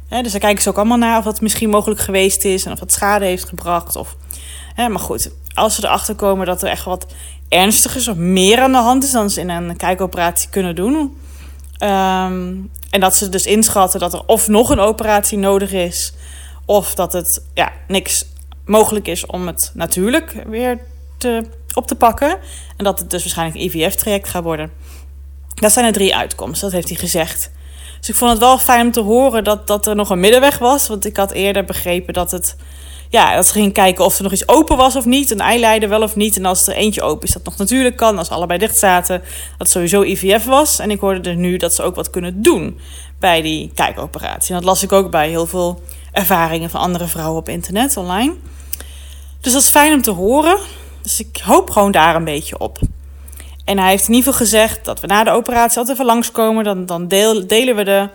Dus 0.10 0.32
daar 0.32 0.42
kijken 0.42 0.64
ze 0.64 0.70
ook 0.70 0.78
allemaal 0.78 0.98
naar 0.98 1.18
of 1.18 1.24
dat 1.24 1.42
misschien 1.42 1.70
mogelijk 1.70 2.00
geweest 2.00 2.46
is 2.46 2.66
en 2.66 2.72
of 2.72 2.80
dat 2.80 2.92
schade 2.92 3.26
heeft 3.26 3.50
gebracht. 3.50 3.96
Of, 3.96 4.16
maar 4.76 5.00
goed, 5.00 5.32
als 5.54 5.76
ze 5.76 5.86
erachter 5.86 6.16
komen 6.16 6.46
dat 6.46 6.64
er 6.64 6.70
echt 6.70 6.86
wat 6.86 7.06
ernstigers 7.50 8.08
of 8.08 8.16
meer 8.16 8.60
aan 8.60 8.72
de 8.72 8.78
hand 8.78 9.04
is 9.04 9.12
dan 9.12 9.30
ze 9.30 9.40
in 9.40 9.50
een 9.50 9.78
kijkoperatie 9.78 10.50
kunnen 10.50 10.76
doen. 10.76 10.96
Um, 11.84 12.72
en 12.90 13.00
dat 13.00 13.16
ze 13.16 13.30
dus 13.30 13.46
inschatten 13.46 14.00
dat 14.00 14.14
er 14.14 14.26
of 14.26 14.48
nog 14.48 14.70
een 14.70 14.80
operatie 14.80 15.38
nodig 15.38 15.72
is, 15.72 16.14
of 16.66 16.96
dat 16.96 17.14
het 17.14 17.44
ja, 17.54 17.72
niks 17.88 18.26
mogelijk 18.70 19.08
is 19.08 19.26
om 19.26 19.48
het 19.48 19.72
natuurlijk 19.74 20.44
weer 20.48 20.80
te, 21.18 21.44
op 21.74 21.88
te 21.88 21.96
pakken. 21.96 22.38
En 22.78 22.84
dat 22.84 23.00
het 23.00 23.10
dus 23.10 23.22
waarschijnlijk 23.22 23.58
een 23.58 23.66
IVF-traject 23.66 24.30
gaat 24.30 24.44
worden. 24.44 24.72
Dat 25.54 25.72
zijn 25.72 25.86
de 25.86 25.92
drie 25.92 26.16
uitkomsten, 26.16 26.62
dat 26.62 26.76
heeft 26.76 26.90
hij 26.90 26.98
gezegd. 26.98 27.52
Dus 28.00 28.10
ik 28.10 28.16
vond 28.16 28.32
het 28.32 28.40
wel 28.40 28.58
fijn 28.58 28.86
om 28.86 28.92
te 28.92 29.02
horen 29.02 29.44
dat, 29.44 29.68
dat 29.68 29.88
er 29.88 29.96
nog 29.96 30.10
een 30.10 30.20
middenweg 30.20 30.58
was. 30.58 30.88
Want 30.88 31.06
ik 31.06 31.18
had 31.18 31.32
eerder 31.32 31.66
begrepen 31.66 32.14
dat 32.14 32.32
het. 32.32 32.56
Ja, 33.12 33.36
dat 33.36 33.46
ze 33.46 33.52
gingen 33.52 33.72
kijken 33.72 34.06
of 34.06 34.18
er 34.18 34.24
nog 34.24 34.32
iets 34.32 34.48
open 34.48 34.78
was 34.78 34.96
of 34.96 35.06
niet. 35.06 35.32
Een 35.32 35.40
eileider 35.40 35.90
wel 35.90 36.02
of 36.02 36.16
niet. 36.16 36.38
En 36.38 36.46
als 36.46 36.68
er 36.68 36.74
eentje 36.74 37.02
open 37.02 37.28
is, 37.28 37.34
dat 37.34 37.44
nog 37.44 37.58
natuurlijk 37.58 37.96
kan. 37.96 38.18
Als 38.18 38.30
allebei 38.30 38.60
dicht 38.60 38.78
zaten, 38.78 39.22
dat 39.58 39.70
sowieso 39.70 40.02
IVF 40.02 40.46
was. 40.46 40.80
En 40.80 40.92
ik 40.92 41.00
hoorde 41.00 41.30
er 41.30 41.36
nu 41.36 41.58
dat 41.58 41.76
ze 41.76 41.84
ook 41.84 41.96
wat 41.96 42.10
kunnen 42.10 42.42
doen 42.42 42.80
bij 43.20 43.42
die 43.42 43.72
kijkoperatie. 43.76 44.50
En 44.50 44.56
dat 44.56 44.64
las 44.64 44.84
ik 44.84 44.92
ook 44.92 45.12
bij 45.12 45.30
heel 45.30 45.46
veel 45.46 45.82
ervaringen 46.12 46.70
van 46.70 46.80
andere 46.80 47.08
vrouwen 47.08 47.40
op 47.40 47.50
internet, 47.50 47.98
online. 47.98 48.34
Dus 49.42 49.54
dat 49.54 49.62
is 49.62 49.70
fijn 49.70 49.94
om 49.94 50.02
te 50.02 50.12
horen. 50.12 50.58
Dus 51.02 51.20
ik 51.20 51.42
hoop 51.44 51.70
gewoon 51.70 51.92
daar 51.92 52.16
een 52.16 52.24
beetje 52.24 52.60
op. 52.60 52.80
En 53.66 53.78
hij 53.78 53.90
heeft 53.90 54.08
in 54.08 54.14
ieder 54.14 54.32
geval 54.32 54.48
gezegd 54.48 54.86
dat 54.86 55.00
we 55.00 55.08
na 55.08 55.24
de 55.24 55.32
operatie 55.32 55.78
altijd 55.78 55.98
even 55.98 56.10
langskomen. 56.10 56.64
Dan, 56.64 56.86
dan 56.86 57.08
delen 57.08 57.76
we 57.76 57.84
de, 57.84 58.10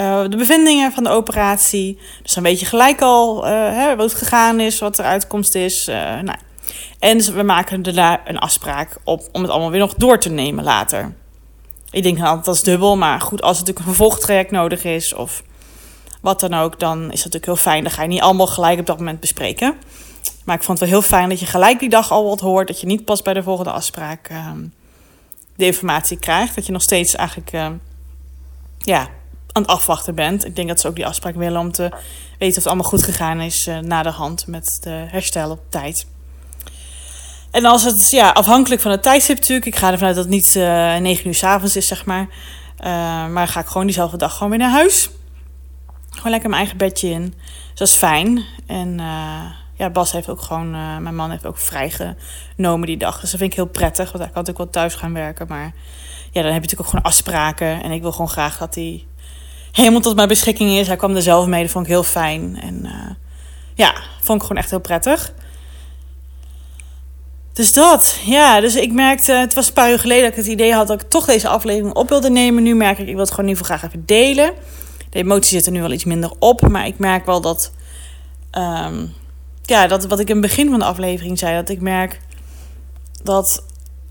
uh, 0.00 0.22
de 0.28 0.36
bevindingen 0.36 0.92
van 0.92 1.04
de 1.04 1.10
operatie. 1.10 1.98
Dus 2.22 2.34
dan 2.34 2.42
weet 2.42 2.60
je 2.60 2.66
gelijk 2.66 3.00
al 3.00 3.46
uh, 3.46 3.50
hè, 3.52 3.96
wat 3.96 4.14
gegaan 4.14 4.60
is, 4.60 4.78
wat 4.78 4.96
de 4.96 5.02
uitkomst 5.02 5.54
is. 5.54 5.88
Uh, 5.88 5.94
nou. 5.94 6.38
En 6.98 7.34
we 7.34 7.42
maken 7.42 7.82
daarna 7.82 8.28
een 8.28 8.38
afspraak 8.38 8.96
op 9.04 9.28
om 9.32 9.42
het 9.42 9.50
allemaal 9.50 9.70
weer 9.70 9.80
nog 9.80 9.94
door 9.94 10.18
te 10.18 10.30
nemen 10.30 10.64
later. 10.64 11.14
Ik 11.90 12.02
denk 12.02 12.20
altijd 12.20 12.44
dat 12.44 12.54
is 12.54 12.62
dubbel, 12.62 12.96
maar 12.96 13.20
goed, 13.20 13.42
als 13.42 13.58
het 13.58 13.66
natuurlijk 13.66 13.86
een 13.86 13.94
vervolgtraject 13.94 14.50
nodig 14.50 14.84
is 14.84 15.14
of 15.14 15.42
wat 16.20 16.40
dan 16.40 16.54
ook, 16.54 16.80
dan 16.80 16.98
is 16.98 17.24
het 17.24 17.32
natuurlijk 17.32 17.44
heel 17.44 17.56
fijn. 17.56 17.82
Dan 17.82 17.92
ga 17.92 18.02
je 18.02 18.08
niet 18.08 18.20
allemaal 18.20 18.46
gelijk 18.46 18.78
op 18.78 18.86
dat 18.86 18.98
moment 18.98 19.20
bespreken. 19.20 19.74
Maar 20.44 20.56
ik 20.56 20.62
vond 20.62 20.80
het 20.80 20.90
wel 20.90 20.98
heel 20.98 21.08
fijn 21.08 21.28
dat 21.28 21.40
je 21.40 21.46
gelijk 21.46 21.78
die 21.78 21.88
dag 21.88 22.10
al 22.10 22.28
wat 22.28 22.40
hoort. 22.40 22.66
Dat 22.66 22.80
je 22.80 22.86
niet 22.86 23.04
pas 23.04 23.22
bij 23.22 23.34
de 23.34 23.42
volgende 23.42 23.70
afspraak 23.70 24.30
uh, 24.30 24.50
de 25.56 25.66
informatie 25.66 26.18
krijgt. 26.18 26.54
Dat 26.54 26.66
je 26.66 26.72
nog 26.72 26.82
steeds 26.82 27.14
eigenlijk 27.14 27.52
uh, 27.52 27.68
ja, 28.78 29.00
aan 29.52 29.62
het 29.62 29.70
afwachten 29.70 30.14
bent. 30.14 30.44
Ik 30.44 30.56
denk 30.56 30.68
dat 30.68 30.80
ze 30.80 30.88
ook 30.88 30.94
die 30.94 31.06
afspraak 31.06 31.34
willen 31.34 31.60
om 31.60 31.72
te 31.72 31.88
weten 32.38 32.48
of 32.48 32.54
het 32.54 32.66
allemaal 32.66 32.88
goed 32.88 33.02
gegaan 33.02 33.40
is 33.40 33.66
uh, 33.66 33.78
na 33.78 34.02
de 34.02 34.10
hand 34.10 34.46
met 34.46 34.78
de 34.80 35.04
herstel 35.08 35.50
op 35.50 35.60
tijd. 35.68 36.06
En 37.50 37.64
als 37.64 37.84
het 37.84 38.10
ja, 38.10 38.30
afhankelijk 38.30 38.80
van 38.80 38.90
het 38.90 39.02
tijdstip 39.02 39.36
natuurlijk. 39.36 39.66
Ik 39.66 39.76
ga 39.76 39.90
ervan 39.90 40.06
uit 40.06 40.16
dat 40.16 40.24
het 40.24 40.34
niet 40.34 40.54
uh, 40.54 40.96
9 40.96 41.26
uur 41.26 41.34
s 41.34 41.42
avonds 41.42 41.76
is, 41.76 41.86
zeg 41.86 42.04
maar. 42.04 42.28
Uh, 42.84 42.86
maar 43.26 43.48
ga 43.48 43.60
ik 43.60 43.66
gewoon 43.66 43.86
diezelfde 43.86 44.16
dag 44.16 44.32
gewoon 44.32 44.50
weer 44.50 44.58
naar 44.58 44.70
huis. 44.70 45.10
Gewoon 46.10 46.30
lekker 46.30 46.48
mijn 46.50 46.62
eigen 46.62 46.78
bedje 46.78 47.08
in. 47.08 47.34
Dus 47.70 47.78
dat 47.78 47.88
is 47.88 47.94
fijn. 47.94 48.44
En 48.66 49.00
ja, 49.80 49.90
Bas 49.90 50.12
heeft 50.12 50.28
ook 50.28 50.40
gewoon, 50.40 50.74
uh, 50.74 50.96
mijn 50.96 51.14
man 51.14 51.30
heeft 51.30 51.46
ook 51.46 51.58
vrijgenomen 51.58 52.86
die 52.86 52.96
dag. 52.96 53.20
Dus 53.20 53.30
dat 53.30 53.40
vind 53.40 53.50
ik 53.50 53.56
heel 53.56 53.66
prettig, 53.66 54.12
want 54.12 54.24
hij 54.24 54.32
kan 54.32 54.42
natuurlijk 54.42 54.58
wel 54.58 54.82
thuis 54.82 54.94
gaan 54.94 55.12
werken. 55.12 55.46
Maar 55.48 55.72
ja, 56.30 56.42
dan 56.42 56.52
heb 56.52 56.52
je 56.52 56.60
natuurlijk 56.60 56.80
ook 56.80 56.88
gewoon 56.88 57.04
afspraken. 57.04 57.82
En 57.82 57.90
ik 57.90 58.02
wil 58.02 58.12
gewoon 58.12 58.28
graag 58.28 58.58
dat 58.58 58.74
hij 58.74 59.06
helemaal 59.72 60.00
tot 60.00 60.16
mijn 60.16 60.28
beschikking 60.28 60.70
is. 60.70 60.86
Hij 60.86 60.96
kwam 60.96 61.16
er 61.16 61.22
zelf 61.22 61.46
mee, 61.46 61.62
dat 61.62 61.70
vond 61.70 61.84
ik 61.84 61.90
heel 61.90 62.02
fijn. 62.02 62.60
En 62.60 62.80
uh, 62.84 63.10
ja, 63.74 63.94
vond 64.20 64.40
ik 64.40 64.46
gewoon 64.46 64.62
echt 64.62 64.70
heel 64.70 64.80
prettig. 64.80 65.32
Dus 67.52 67.72
dat, 67.72 68.20
ja. 68.24 68.60
Dus 68.60 68.76
ik 68.76 68.92
merkte, 68.92 69.32
het 69.32 69.54
was 69.54 69.68
een 69.68 69.72
paar 69.72 69.90
uur 69.90 69.98
geleden 69.98 70.22
dat 70.22 70.30
ik 70.30 70.44
het 70.44 70.46
idee 70.46 70.74
had 70.74 70.86
dat 70.86 71.02
ik 71.02 71.08
toch 71.08 71.24
deze 71.24 71.48
aflevering 71.48 71.94
op 71.94 72.08
wilde 72.08 72.30
nemen. 72.30 72.62
Nu 72.62 72.74
merk 72.74 72.98
ik, 72.98 73.06
ik 73.06 73.14
wil 73.14 73.24
het 73.24 73.30
gewoon 73.30 73.44
in 73.44 73.50
ieder 73.50 73.64
geval 73.64 73.78
graag 73.78 73.90
even 73.90 74.06
delen. 74.06 74.52
De 75.10 75.18
emotie 75.18 75.56
zit 75.56 75.66
er 75.66 75.72
nu 75.72 75.80
wel 75.80 75.92
iets 75.92 76.04
minder 76.04 76.32
op, 76.38 76.68
maar 76.68 76.86
ik 76.86 76.98
merk 76.98 77.26
wel 77.26 77.40
dat... 77.40 77.72
Um, 78.58 79.18
ja, 79.70 79.86
dat 79.86 80.06
wat 80.06 80.20
ik 80.20 80.28
in 80.28 80.36
het 80.36 80.46
begin 80.46 80.70
van 80.70 80.78
de 80.78 80.84
aflevering 80.84 81.38
zei, 81.38 81.54
dat 81.54 81.68
ik 81.68 81.80
merk 81.80 82.20
dat 83.22 83.64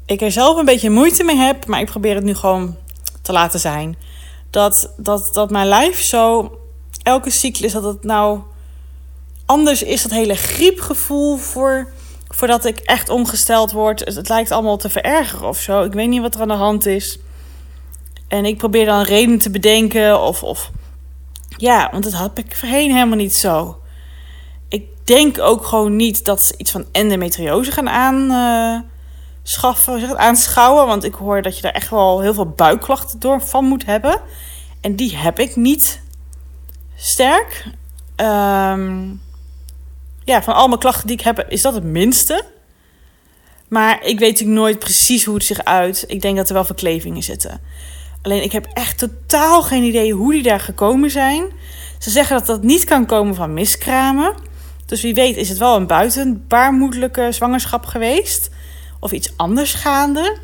ik 0.06 0.22
er 0.22 0.32
zelf 0.32 0.58
een 0.58 0.66
beetje 0.66 0.90
moeite 0.90 1.24
mee 1.24 1.36
heb, 1.36 1.66
maar 1.66 1.80
ik 1.80 1.86
probeer 1.86 2.16
het 2.16 2.24
nu 2.24 2.36
gewoon 2.36 2.76
te 3.22 3.32
laten 3.32 3.60
zijn. 3.60 3.98
Dat, 4.50 4.94
dat, 4.98 5.30
dat 5.34 5.52
mijn 5.52 5.68
lijf 5.68 6.02
zo, 6.02 6.52
elke 7.04 7.30
cyclus, 7.30 7.72
dat 7.72 7.84
het 7.84 8.04
nou 8.04 8.40
anders 9.46 9.84
is, 9.84 10.02
dat 10.02 10.12
hele 10.12 10.36
griepgevoel 10.36 11.38
voor, 11.38 11.92
voordat 12.28 12.66
ik 12.66 12.78
echt 12.78 13.10
ongesteld 13.10 13.72
word. 13.72 14.00
Het, 14.00 14.16
het 14.16 14.30
lijkt 14.30 14.52
allemaal 14.52 14.78
te 14.78 14.90
verergeren 14.90 15.48
of 15.48 15.60
zo. 15.60 15.84
Ik 15.84 15.94
weet 15.94 16.10
niet 16.10 16.22
wat 16.22 16.36
er 16.36 16.42
aan 16.42 16.48
de 16.48 16.54
hand 16.54 16.86
is. 16.86 17.20
En 18.28 18.46
ik 18.46 18.58
probeer 18.58 18.86
dan 18.86 19.02
reden 19.02 19.38
te 19.40 19.50
bedenken 19.50 20.22
of, 20.22 20.44
of 20.44 20.72
ja, 21.58 21.90
want 21.92 22.04
dat 22.04 22.14
had 22.14 22.38
ik 22.38 22.56
voorheen 22.56 22.92
helemaal 22.92 23.18
niet 23.18 23.36
zo 23.36 23.79
denk 25.10 25.40
ook 25.40 25.66
gewoon 25.66 25.96
niet 25.96 26.26
dat 26.26 26.44
ze 26.44 26.54
iets 26.58 26.72
van 26.72 26.86
endometriose 26.92 27.72
gaan 27.72 27.90
aanschaffen, 27.90 30.00
uh, 30.00 30.12
aanschouwen. 30.12 30.88
Want 30.88 31.04
ik 31.04 31.14
hoor 31.14 31.42
dat 31.42 31.56
je 31.56 31.62
daar 31.62 31.72
echt 31.72 31.90
wel 31.90 32.22
heel 32.22 32.34
veel 32.34 32.50
buikklachten 32.50 33.20
door 33.20 33.42
van 33.42 33.66
moet 33.66 33.86
hebben. 33.86 34.22
En 34.82 34.96
die 34.96 35.18
heb 35.18 35.40
ik 35.40 35.56
niet 35.56 36.02
sterk. 36.96 37.66
Um, 38.16 39.22
ja, 40.24 40.44
van 40.44 40.54
al 40.54 40.68
mijn 40.68 40.80
klachten 40.80 41.08
die 41.08 41.18
ik 41.18 41.24
heb, 41.24 41.46
is 41.50 41.62
dat 41.62 41.74
het 41.74 41.84
minste. 41.84 42.46
Maar 43.68 44.04
ik 44.04 44.20
weet 44.20 44.32
natuurlijk 44.32 44.60
nooit 44.60 44.80
precies 44.80 45.26
hoe 45.26 45.36
het 45.36 45.46
zich 45.46 45.64
uit. 45.64 46.04
Ik 46.08 46.22
denk 46.22 46.38
dat 46.38 46.48
er 46.48 46.54
wel 46.54 46.66
verklevingen 46.66 47.24
zitten. 47.24 47.62
Alleen 48.22 48.44
ik 48.44 48.52
heb 48.52 48.68
echt 48.74 48.98
totaal 48.98 49.64
geen 49.64 49.84
idee 49.84 50.14
hoe 50.14 50.32
die 50.32 50.44
daar 50.44 50.60
gekomen 50.60 51.12
zijn. 51.12 51.52
Ze 52.00 52.10
zeggen 52.10 52.38
dat 52.38 52.46
dat 52.46 52.64
niet 52.64 52.84
kan 52.84 53.06
komen 53.06 53.36
van 53.36 53.54
miskramen. 53.54 54.48
Dus 54.90 55.02
wie 55.02 55.14
weet 55.14 55.36
is 55.38 55.50
het 55.50 55.58
wel 55.58 55.76
een 55.76 55.88
buitenbaarmoedelijke 55.88 57.32
zwangerschap 57.32 57.86
geweest. 57.86 58.50
Of 59.00 59.12
iets 59.12 59.34
anders 59.38 59.74
gaande. 59.74 60.38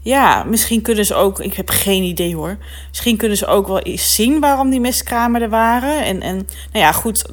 Ja, 0.00 0.44
misschien 0.44 0.82
kunnen 0.82 1.04
ze 1.04 1.14
ook, 1.14 1.40
ik 1.40 1.54
heb 1.54 1.70
geen 1.70 2.02
idee 2.02 2.34
hoor. 2.34 2.56
Misschien 2.88 3.16
kunnen 3.16 3.36
ze 3.36 3.46
ook 3.46 3.66
wel 3.66 3.78
eens 3.78 4.14
zien 4.14 4.40
waarom 4.40 4.70
die 4.70 4.80
miskramen 4.80 5.42
er 5.42 5.48
waren. 5.48 6.04
En, 6.04 6.22
en 6.22 6.36
nou 6.72 6.84
ja, 6.84 6.92
goed, 6.92 7.24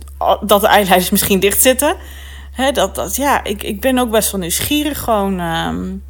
dat 0.41 0.61
de 0.61 0.67
eileiders 0.67 1.09
misschien 1.09 1.39
dicht 1.39 1.61
zitten. 1.61 1.95
He, 2.51 2.71
dat, 2.71 2.95
dat, 2.95 3.15
ja, 3.15 3.43
ik, 3.43 3.63
ik 3.63 3.81
ben 3.81 3.97
ook 3.97 4.11
best 4.11 4.31
wel 4.31 4.41
nieuwsgierig 4.41 4.99
gewoon. 4.99 5.39
Um, 5.39 6.03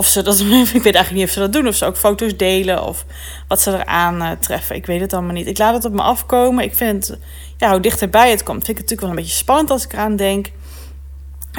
of 0.00 0.06
ze 0.06 0.22
dat, 0.22 0.40
ik 0.40 0.46
weet 0.46 0.94
eigenlijk 0.94 1.10
niet 1.10 1.24
of 1.24 1.30
ze 1.30 1.38
dat 1.38 1.52
doen. 1.52 1.66
Of 1.66 1.74
ze 1.74 1.84
ook 1.84 1.96
foto's 1.96 2.36
delen 2.36 2.86
of 2.86 3.04
wat 3.48 3.60
ze 3.60 3.72
eraan 3.72 4.22
uh, 4.22 4.30
treffen. 4.30 4.76
Ik 4.76 4.86
weet 4.86 5.00
het 5.00 5.12
allemaal 5.12 5.32
niet. 5.32 5.46
Ik 5.46 5.58
laat 5.58 5.74
het 5.74 5.84
op 5.84 5.92
me 5.92 6.02
afkomen. 6.02 6.64
Ik 6.64 6.74
vind 6.74 7.16
ja, 7.56 7.70
hoe 7.70 7.80
dichterbij 7.80 8.30
het 8.30 8.42
komt, 8.42 8.64
vind 8.64 8.68
ik 8.68 8.76
het 8.76 8.90
natuurlijk 8.90 9.00
wel 9.00 9.10
een 9.10 9.16
beetje 9.16 9.44
spannend 9.44 9.70
als 9.70 9.84
ik 9.84 9.92
eraan 9.92 10.16
denk. 10.16 10.50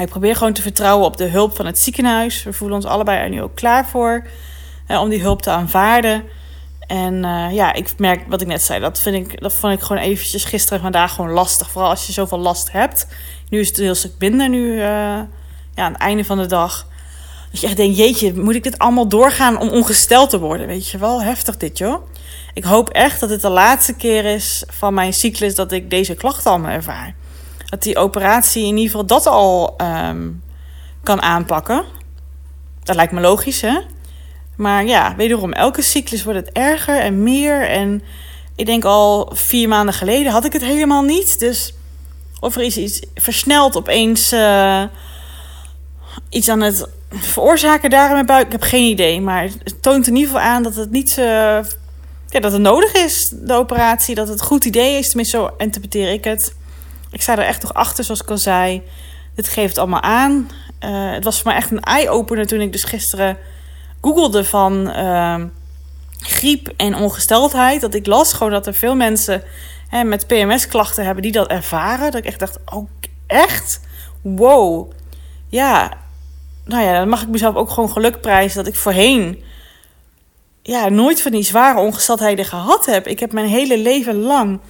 Ik 0.00 0.08
probeer 0.08 0.36
gewoon 0.36 0.52
te 0.52 0.62
vertrouwen 0.62 1.06
op 1.06 1.16
de 1.16 1.24
hulp 1.24 1.56
van 1.56 1.66
het 1.66 1.78
ziekenhuis. 1.78 2.42
We 2.42 2.52
voelen 2.52 2.76
ons 2.76 2.86
allebei 2.86 3.18
er 3.18 3.28
nu 3.28 3.42
ook 3.42 3.54
klaar 3.54 3.86
voor. 3.86 4.26
Om 4.88 5.08
die 5.08 5.20
hulp 5.20 5.42
te 5.42 5.50
aanvaarden. 5.50 6.24
En 6.86 7.14
uh, 7.14 7.52
ja, 7.52 7.72
ik 7.72 7.98
merk 7.98 8.24
wat 8.28 8.40
ik 8.40 8.46
net 8.46 8.62
zei. 8.62 8.80
Dat, 8.80 9.00
vind 9.00 9.16
ik, 9.16 9.40
dat 9.40 9.52
vond 9.52 9.72
ik 9.72 9.80
gewoon 9.80 10.02
eventjes 10.02 10.44
gisteren 10.44 10.76
en 10.76 10.82
vandaag 10.82 11.14
gewoon 11.14 11.30
lastig. 11.30 11.70
Vooral 11.70 11.90
als 11.90 12.06
je 12.06 12.12
zoveel 12.12 12.38
last 12.38 12.72
hebt. 12.72 13.06
Nu 13.48 13.60
is 13.60 13.68
het 13.68 13.78
een 13.78 13.84
heel 13.84 13.94
stuk 13.94 14.12
minder. 14.18 14.48
Nu 14.48 14.72
uh, 14.72 14.82
ja, 14.82 15.26
aan 15.74 15.92
het 15.92 16.00
einde 16.00 16.24
van 16.24 16.38
de 16.38 16.46
dag. 16.46 16.90
Dat 17.52 17.60
je 17.60 17.66
echt 17.66 17.76
denkt, 17.76 17.96
jeetje, 17.96 18.34
moet 18.34 18.54
ik 18.54 18.62
dit 18.62 18.78
allemaal 18.78 19.08
doorgaan 19.08 19.58
om 19.58 19.68
ongesteld 19.68 20.30
te 20.30 20.38
worden? 20.38 20.66
Weet 20.66 20.88
je 20.88 20.98
wel, 20.98 21.22
heftig 21.22 21.56
dit 21.56 21.78
joh. 21.78 22.02
Ik 22.54 22.64
hoop 22.64 22.88
echt 22.88 23.20
dat 23.20 23.30
het 23.30 23.40
de 23.40 23.48
laatste 23.48 23.94
keer 23.94 24.24
is 24.24 24.64
van 24.66 24.94
mijn 24.94 25.12
cyclus 25.12 25.54
dat 25.54 25.72
ik 25.72 25.90
deze 25.90 26.14
klachten 26.14 26.50
allemaal 26.50 26.70
ervaar. 26.70 27.14
Dat 27.64 27.82
die 27.82 27.96
operatie 27.96 28.62
in 28.62 28.76
ieder 28.76 28.90
geval 28.90 29.06
dat 29.06 29.26
al 29.26 29.74
um, 29.80 30.42
kan 31.02 31.22
aanpakken. 31.22 31.84
Dat 32.82 32.96
lijkt 32.96 33.12
me 33.12 33.20
logisch, 33.20 33.60
hè? 33.60 33.78
Maar 34.56 34.84
ja, 34.84 35.16
wederom, 35.16 35.52
elke 35.52 35.82
cyclus 35.82 36.24
wordt 36.24 36.38
het 36.38 36.52
erger 36.52 37.00
en 37.00 37.22
meer. 37.22 37.68
En 37.68 38.02
ik 38.56 38.66
denk 38.66 38.84
al 38.84 39.30
vier 39.34 39.68
maanden 39.68 39.94
geleden 39.94 40.32
had 40.32 40.44
ik 40.44 40.52
het 40.52 40.64
helemaal 40.64 41.02
niet. 41.02 41.38
Dus 41.38 41.74
of 42.40 42.56
er 42.56 42.62
is 42.62 42.76
iets 42.76 43.00
versneld 43.14 43.76
opeens 43.76 44.32
uh, 44.32 44.82
iets 46.28 46.48
aan 46.48 46.60
het 46.60 46.88
veroorzaken 47.10 47.90
daar 47.90 48.06
in 48.06 48.12
mijn 48.12 48.26
buik, 48.26 48.46
ik 48.46 48.52
heb 48.52 48.62
geen 48.62 48.90
idee. 48.90 49.20
Maar 49.20 49.42
het 49.42 49.82
toont 49.82 50.06
in 50.06 50.14
ieder 50.16 50.32
geval 50.32 50.46
aan 50.46 50.62
dat 50.62 50.74
het 50.74 50.90
niet 50.90 51.16
uh, 51.18 51.24
ja, 52.28 52.40
dat 52.40 52.52
het 52.52 52.60
nodig 52.60 52.92
is, 52.92 53.34
de 53.36 53.54
operatie. 53.54 54.14
Dat 54.14 54.28
het 54.28 54.40
een 54.40 54.46
goed 54.46 54.64
idee 54.64 54.98
is, 54.98 55.08
tenminste 55.08 55.36
zo 55.36 55.50
interpreteer 55.58 56.12
ik 56.12 56.24
het. 56.24 56.54
Ik 57.10 57.22
sta 57.22 57.32
er 57.32 57.44
echt 57.44 57.62
nog 57.62 57.74
achter, 57.74 58.04
zoals 58.04 58.22
ik 58.22 58.30
al 58.30 58.38
zei. 58.38 58.82
Dit 59.34 59.48
geeft 59.48 59.78
allemaal 59.78 60.00
aan. 60.00 60.50
Uh, 60.80 61.12
het 61.12 61.24
was 61.24 61.40
voor 61.40 61.50
mij 61.50 61.60
echt 61.60 61.70
een 61.70 61.80
eye-opener 61.80 62.46
toen 62.46 62.60
ik 62.60 62.72
dus 62.72 62.84
gisteren 62.84 63.38
googelde 64.00 64.44
van 64.44 64.88
uh, 64.88 65.44
griep 66.18 66.72
en 66.76 66.94
ongesteldheid. 66.94 67.80
Dat 67.80 67.94
ik 67.94 68.06
las 68.06 68.32
gewoon 68.32 68.52
dat 68.52 68.66
er 68.66 68.74
veel 68.74 68.94
mensen 68.94 69.42
hè, 69.88 70.04
met 70.04 70.26
PMS-klachten 70.26 71.04
hebben 71.04 71.22
die 71.22 71.32
dat 71.32 71.48
ervaren. 71.48 72.10
Dat 72.10 72.20
ik 72.20 72.26
echt 72.26 72.38
dacht, 72.38 72.58
oh, 72.64 72.88
echt? 73.26 73.80
Wow. 74.22 74.92
Ja, 75.48 76.01
nou 76.64 76.84
ja, 76.84 76.98
dan 76.98 77.08
mag 77.08 77.22
ik 77.22 77.28
mezelf 77.28 77.54
ook 77.54 77.70
gewoon 77.70 77.90
geluk 77.90 78.20
prijzen 78.20 78.64
dat 78.64 78.72
ik 78.72 78.78
voorheen 78.78 79.42
ja, 80.62 80.88
nooit 80.88 81.22
van 81.22 81.32
die 81.32 81.42
zware 81.42 81.80
ongesteldheden 81.80 82.44
gehad 82.44 82.86
heb. 82.86 83.06
Ik 83.06 83.20
heb 83.20 83.32
mijn 83.32 83.46
hele 83.46 83.78
leven 83.78 84.14
lang. 84.14 84.60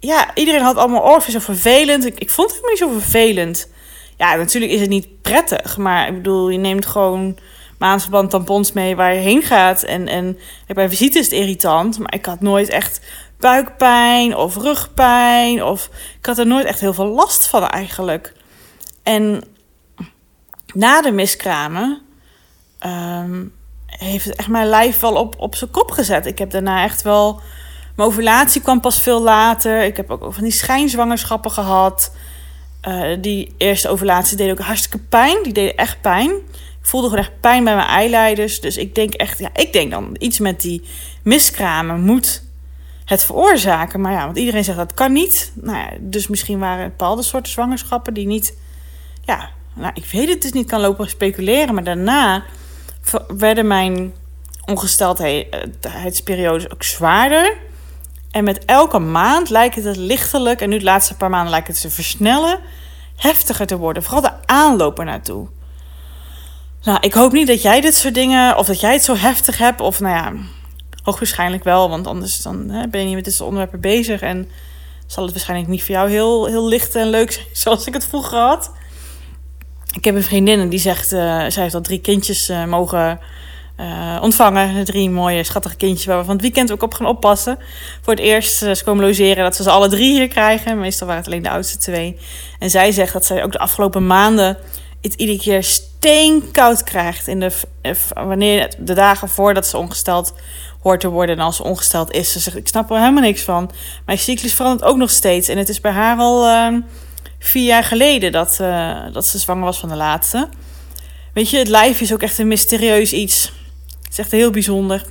Ja, 0.00 0.34
iedereen 0.34 0.62
had 0.62 0.76
allemaal 0.76 1.02
oh, 1.02 1.20
zo 1.20 1.38
vervelend. 1.38 2.06
Ik, 2.06 2.18
ik 2.18 2.30
vond 2.30 2.52
het 2.52 2.68
niet 2.68 2.78
zo 2.78 2.90
vervelend. 2.90 3.68
Ja, 4.16 4.34
natuurlijk 4.34 4.72
is 4.72 4.80
het 4.80 4.88
niet 4.88 5.22
prettig. 5.22 5.76
Maar 5.76 6.08
ik 6.08 6.14
bedoel, 6.14 6.48
je 6.48 6.58
neemt 6.58 6.86
gewoon 6.86 7.38
maandverband 7.78 8.30
tampons 8.30 8.72
mee 8.72 8.96
waar 8.96 9.14
je 9.14 9.20
heen 9.20 9.42
gaat. 9.42 9.82
En, 9.82 10.08
en 10.08 10.38
bij 10.66 10.88
visite 10.88 11.18
is 11.18 11.24
het 11.24 11.34
irritant. 11.34 11.98
Maar 11.98 12.14
ik 12.14 12.26
had 12.26 12.40
nooit 12.40 12.68
echt 12.68 13.00
buikpijn 13.38 14.36
of 14.36 14.56
rugpijn. 14.56 15.64
Of 15.64 15.90
ik 16.18 16.26
had 16.26 16.38
er 16.38 16.46
nooit 16.46 16.66
echt 16.66 16.80
heel 16.80 16.94
veel 16.94 17.08
last 17.08 17.46
van 17.46 17.68
eigenlijk. 17.68 18.32
En 19.02 19.44
na 20.74 21.02
de 21.02 21.12
miskramen 21.12 22.02
um, 22.86 23.52
heeft 23.86 24.24
het 24.24 24.36
echt 24.36 24.48
mijn 24.48 24.66
lijf 24.66 25.00
wel 25.00 25.14
op, 25.14 25.34
op 25.38 25.54
zijn 25.54 25.70
kop 25.70 25.90
gezet. 25.90 26.26
Ik 26.26 26.38
heb 26.38 26.50
daarna 26.50 26.82
echt 26.82 27.02
wel. 27.02 27.40
Mijn 27.96 28.08
ovulatie 28.08 28.60
kwam 28.60 28.80
pas 28.80 29.02
veel 29.02 29.22
later. 29.22 29.82
Ik 29.82 29.96
heb 29.96 30.10
ook 30.10 30.34
van 30.34 30.42
die 30.42 30.52
schijnzwangerschappen 30.52 31.50
gehad. 31.50 32.12
Uh, 32.88 33.16
die 33.20 33.54
eerste 33.56 33.88
ovulatie 33.88 34.36
deed 34.36 34.50
ook 34.50 34.58
hartstikke 34.58 34.98
pijn. 34.98 35.42
Die 35.42 35.52
deed 35.52 35.74
echt 35.74 36.00
pijn. 36.00 36.30
Ik 36.80 36.90
voelde 36.90 37.08
gewoon 37.08 37.24
echt 37.24 37.40
pijn 37.40 37.64
bij 37.64 37.74
mijn 37.74 37.88
eileiders. 37.88 38.60
Dus 38.60 38.76
ik 38.76 38.94
denk 38.94 39.14
echt, 39.14 39.38
ja, 39.38 39.50
ik 39.54 39.72
denk 39.72 39.90
dan 39.90 40.16
iets 40.18 40.38
met 40.38 40.60
die 40.60 40.82
miskramen 41.22 42.00
moet 42.00 42.42
het 43.04 43.24
veroorzaken. 43.24 44.00
Maar 44.00 44.12
ja, 44.12 44.24
want 44.24 44.38
iedereen 44.38 44.64
zegt 44.64 44.78
dat 44.78 44.94
kan 44.94 45.12
niet. 45.12 45.52
Nou 45.54 45.78
ja, 45.78 45.90
dus 46.00 46.28
misschien 46.28 46.58
waren 46.58 46.88
bepaalde 46.88 47.22
soorten 47.22 47.52
zwangerschappen 47.52 48.14
die 48.14 48.26
niet. 48.26 48.56
Ja, 49.24 49.50
nou, 49.74 49.90
ik 49.94 50.04
weet 50.04 50.28
het 50.28 50.42
dus 50.42 50.52
niet, 50.52 50.68
kan 50.68 50.80
lopen 50.80 51.08
speculeren. 51.08 51.74
Maar 51.74 51.84
daarna 51.84 52.44
werden 53.36 53.66
mijn 53.66 54.14
ongesteldheidsperiodes 54.64 56.70
ook 56.70 56.82
zwaarder. 56.82 57.56
En 58.30 58.44
met 58.44 58.64
elke 58.64 58.98
maand 58.98 59.50
lijkt 59.50 59.74
het 59.74 59.96
lichtelijk, 59.96 60.60
en 60.60 60.68
nu 60.68 60.78
de 60.78 60.84
laatste 60.84 61.16
paar 61.16 61.30
maanden 61.30 61.50
lijkt 61.50 61.68
het 61.68 61.80
te 61.80 61.90
versnellen, 61.90 62.60
heftiger 63.16 63.66
te 63.66 63.76
worden. 63.76 64.02
Vooral 64.02 64.22
de 64.22 64.46
aanloop 64.46 65.04
naartoe. 65.04 65.48
Nou, 66.82 66.98
ik 67.00 67.12
hoop 67.12 67.32
niet 67.32 67.46
dat 67.46 67.62
jij 67.62 67.80
dit 67.80 67.94
soort 67.94 68.14
dingen, 68.14 68.56
of 68.56 68.66
dat 68.66 68.80
jij 68.80 68.92
het 68.92 69.04
zo 69.04 69.16
heftig 69.16 69.58
hebt, 69.58 69.80
of 69.80 70.00
nou 70.00 70.14
ja, 70.14 70.32
hoogwaarschijnlijk 71.02 71.64
wel, 71.64 71.88
want 71.88 72.06
anders 72.06 72.42
dan, 72.42 72.70
hè, 72.70 72.88
ben 72.88 73.00
je 73.00 73.06
niet 73.06 73.14
met 73.14 73.24
dit 73.24 73.34
soort 73.34 73.48
onderwerpen 73.48 73.80
bezig 73.80 74.20
en 74.20 74.48
zal 75.06 75.24
het 75.24 75.32
waarschijnlijk 75.32 75.70
niet 75.70 75.84
voor 75.84 75.94
jou 75.94 76.10
heel, 76.10 76.46
heel 76.46 76.68
licht 76.68 76.94
en 76.94 77.08
leuk 77.08 77.32
zijn 77.32 77.46
zoals 77.62 77.86
ik 77.86 77.94
het 77.94 78.06
vroeger 78.06 78.38
had. 78.38 78.70
Ik 79.96 80.04
heb 80.04 80.14
een 80.14 80.22
vriendin 80.22 80.60
en 80.60 80.68
die 80.68 80.78
zegt, 80.78 81.12
uh, 81.12 81.20
zij 81.48 81.62
heeft 81.62 81.74
al 81.74 81.80
drie 81.80 82.00
kindjes 82.00 82.48
uh, 82.48 82.64
mogen 82.64 83.20
uh, 83.80 84.18
ontvangen. 84.22 84.84
Drie 84.84 85.10
mooie, 85.10 85.44
schattige 85.44 85.76
kindjes 85.76 86.06
waar 86.06 86.18
we 86.18 86.24
van 86.24 86.32
het 86.32 86.42
weekend 86.42 86.72
ook 86.72 86.82
op 86.82 86.94
gaan 86.94 87.06
oppassen. 87.06 87.58
Voor 88.02 88.12
het 88.12 88.22
eerst 88.22 88.56
ze 88.56 88.80
komen 88.84 89.04
logeren 89.04 89.44
dat 89.44 89.56
ze 89.56 89.62
ze 89.62 89.70
alle 89.70 89.88
drie 89.88 90.12
hier 90.12 90.28
krijgen. 90.28 90.80
Meestal 90.80 91.06
waren 91.06 91.22
het 91.22 91.30
alleen 91.32 91.42
de 91.42 91.50
oudste 91.50 91.78
twee. 91.78 92.16
En 92.58 92.70
zij 92.70 92.92
zegt 92.92 93.12
dat 93.12 93.24
zij 93.24 93.44
ook 93.44 93.52
de 93.52 93.58
afgelopen 93.58 94.06
maanden 94.06 94.58
het 95.00 95.14
iedere 95.14 95.38
keer 95.38 95.62
steenkoud 95.62 96.82
krijgt. 96.82 97.28
In 97.28 97.40
de, 97.40 97.50
wanneer 98.14 98.74
de 98.78 98.94
dagen 98.94 99.28
voordat 99.28 99.66
ze 99.66 99.78
ongesteld 99.78 100.34
hoort 100.80 101.00
te 101.00 101.08
worden. 101.08 101.36
En 101.36 101.44
als 101.44 101.56
ze 101.56 101.62
ongesteld 101.62 102.12
is. 102.12 102.32
Ze 102.32 102.38
zegt, 102.38 102.56
ik 102.56 102.68
snap 102.68 102.90
er 102.90 102.98
helemaal 102.98 103.22
niks 103.22 103.42
van. 103.42 103.70
Mijn 104.06 104.18
cyclus 104.18 104.54
verandert 104.54 104.90
ook 104.90 104.96
nog 104.96 105.10
steeds. 105.10 105.48
En 105.48 105.58
het 105.58 105.68
is 105.68 105.80
bij 105.80 105.92
haar 105.92 106.18
al 106.18 106.46
uh, 106.46 106.76
vier 107.46 107.64
jaar 107.64 107.84
geleden 107.84 108.32
dat, 108.32 108.58
uh, 108.60 108.98
dat 109.12 109.26
ze 109.26 109.38
zwanger 109.38 109.64
was 109.64 109.78
van 109.78 109.88
de 109.88 109.96
laatste. 109.96 110.48
Weet 111.32 111.50
je, 111.50 111.58
het 111.58 111.68
lijf 111.68 112.00
is 112.00 112.12
ook 112.12 112.22
echt 112.22 112.38
een 112.38 112.48
mysterieus 112.48 113.12
iets 113.12 113.52
is 114.14 114.20
echt 114.24 114.32
heel 114.32 114.50
bijzonder. 114.50 115.04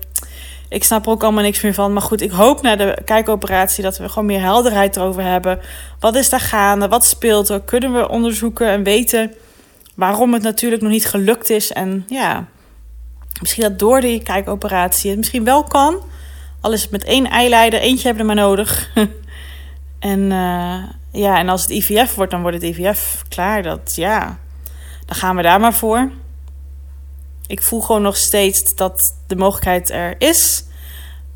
Ik 0.69 0.83
snap 0.83 1.05
er 1.05 1.11
ook 1.11 1.23
allemaal 1.23 1.43
niks 1.43 1.61
meer 1.61 1.73
van. 1.73 1.93
Maar 1.93 2.01
goed, 2.01 2.21
ik 2.21 2.31
hoop 2.31 2.61
na 2.61 2.75
de 2.75 2.97
kijkoperatie 3.05 3.83
dat 3.83 3.97
we 3.97 4.09
gewoon 4.09 4.25
meer 4.25 4.41
helderheid 4.41 4.95
erover 4.95 5.23
hebben. 5.23 5.59
Wat 5.99 6.15
is 6.15 6.29
daar 6.29 6.39
gaande? 6.39 6.87
Wat 6.87 7.05
speelt 7.05 7.49
er? 7.49 7.61
Kunnen 7.61 7.93
we 7.93 8.09
onderzoeken 8.09 8.67
en 8.67 8.83
weten 8.83 9.33
waarom 9.95 10.33
het 10.33 10.41
natuurlijk 10.41 10.81
nog 10.81 10.91
niet 10.91 11.05
gelukt 11.05 11.49
is? 11.49 11.71
En 11.71 12.05
ja, 12.07 12.47
misschien 13.41 13.63
dat 13.63 13.79
door 13.79 14.01
die 14.01 14.23
kijkoperatie 14.23 15.09
het 15.09 15.19
misschien 15.19 15.43
wel 15.43 15.63
kan. 15.63 15.95
Al 16.61 16.73
is 16.73 16.81
het 16.81 16.91
met 16.91 17.03
één 17.03 17.25
eileider, 17.29 17.79
eentje 17.79 18.07
hebben 18.07 18.27
we 18.27 18.33
maar 18.33 18.43
nodig. 18.43 18.89
en 19.99 20.19
uh, 20.31 20.83
ja, 21.13 21.37
en 21.37 21.49
als 21.49 21.61
het 21.61 21.69
IVF 21.69 22.15
wordt, 22.15 22.31
dan 22.31 22.41
wordt 22.41 22.61
het 22.61 22.65
IVF 22.65 23.23
klaar. 23.29 23.63
Dat 23.63 23.95
ja, 23.95 24.39
dan 25.05 25.15
gaan 25.15 25.35
we 25.35 25.41
daar 25.41 25.59
maar 25.59 25.73
voor 25.73 26.11
ik 27.47 27.61
voel 27.61 27.81
gewoon 27.81 28.01
nog 28.01 28.17
steeds 28.17 28.75
dat 28.75 29.15
de 29.27 29.35
mogelijkheid 29.35 29.89
er 29.89 30.15
is. 30.17 30.65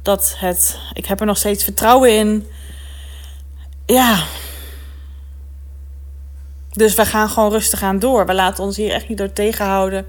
Dat 0.01 0.35
het, 0.37 0.79
ik 0.93 1.05
heb 1.05 1.19
er 1.19 1.25
nog 1.25 1.37
steeds 1.37 1.63
vertrouwen 1.63 2.17
in. 2.17 2.47
Ja. 3.85 4.23
Dus 6.71 6.95
we 6.95 7.05
gaan 7.05 7.29
gewoon 7.29 7.51
rustig 7.51 7.81
aan 7.81 7.99
door. 7.99 8.25
We 8.25 8.33
laten 8.33 8.63
ons 8.63 8.77
hier 8.77 8.91
echt 8.91 9.09
niet 9.09 9.17
door 9.17 9.33
tegenhouden. 9.33 10.05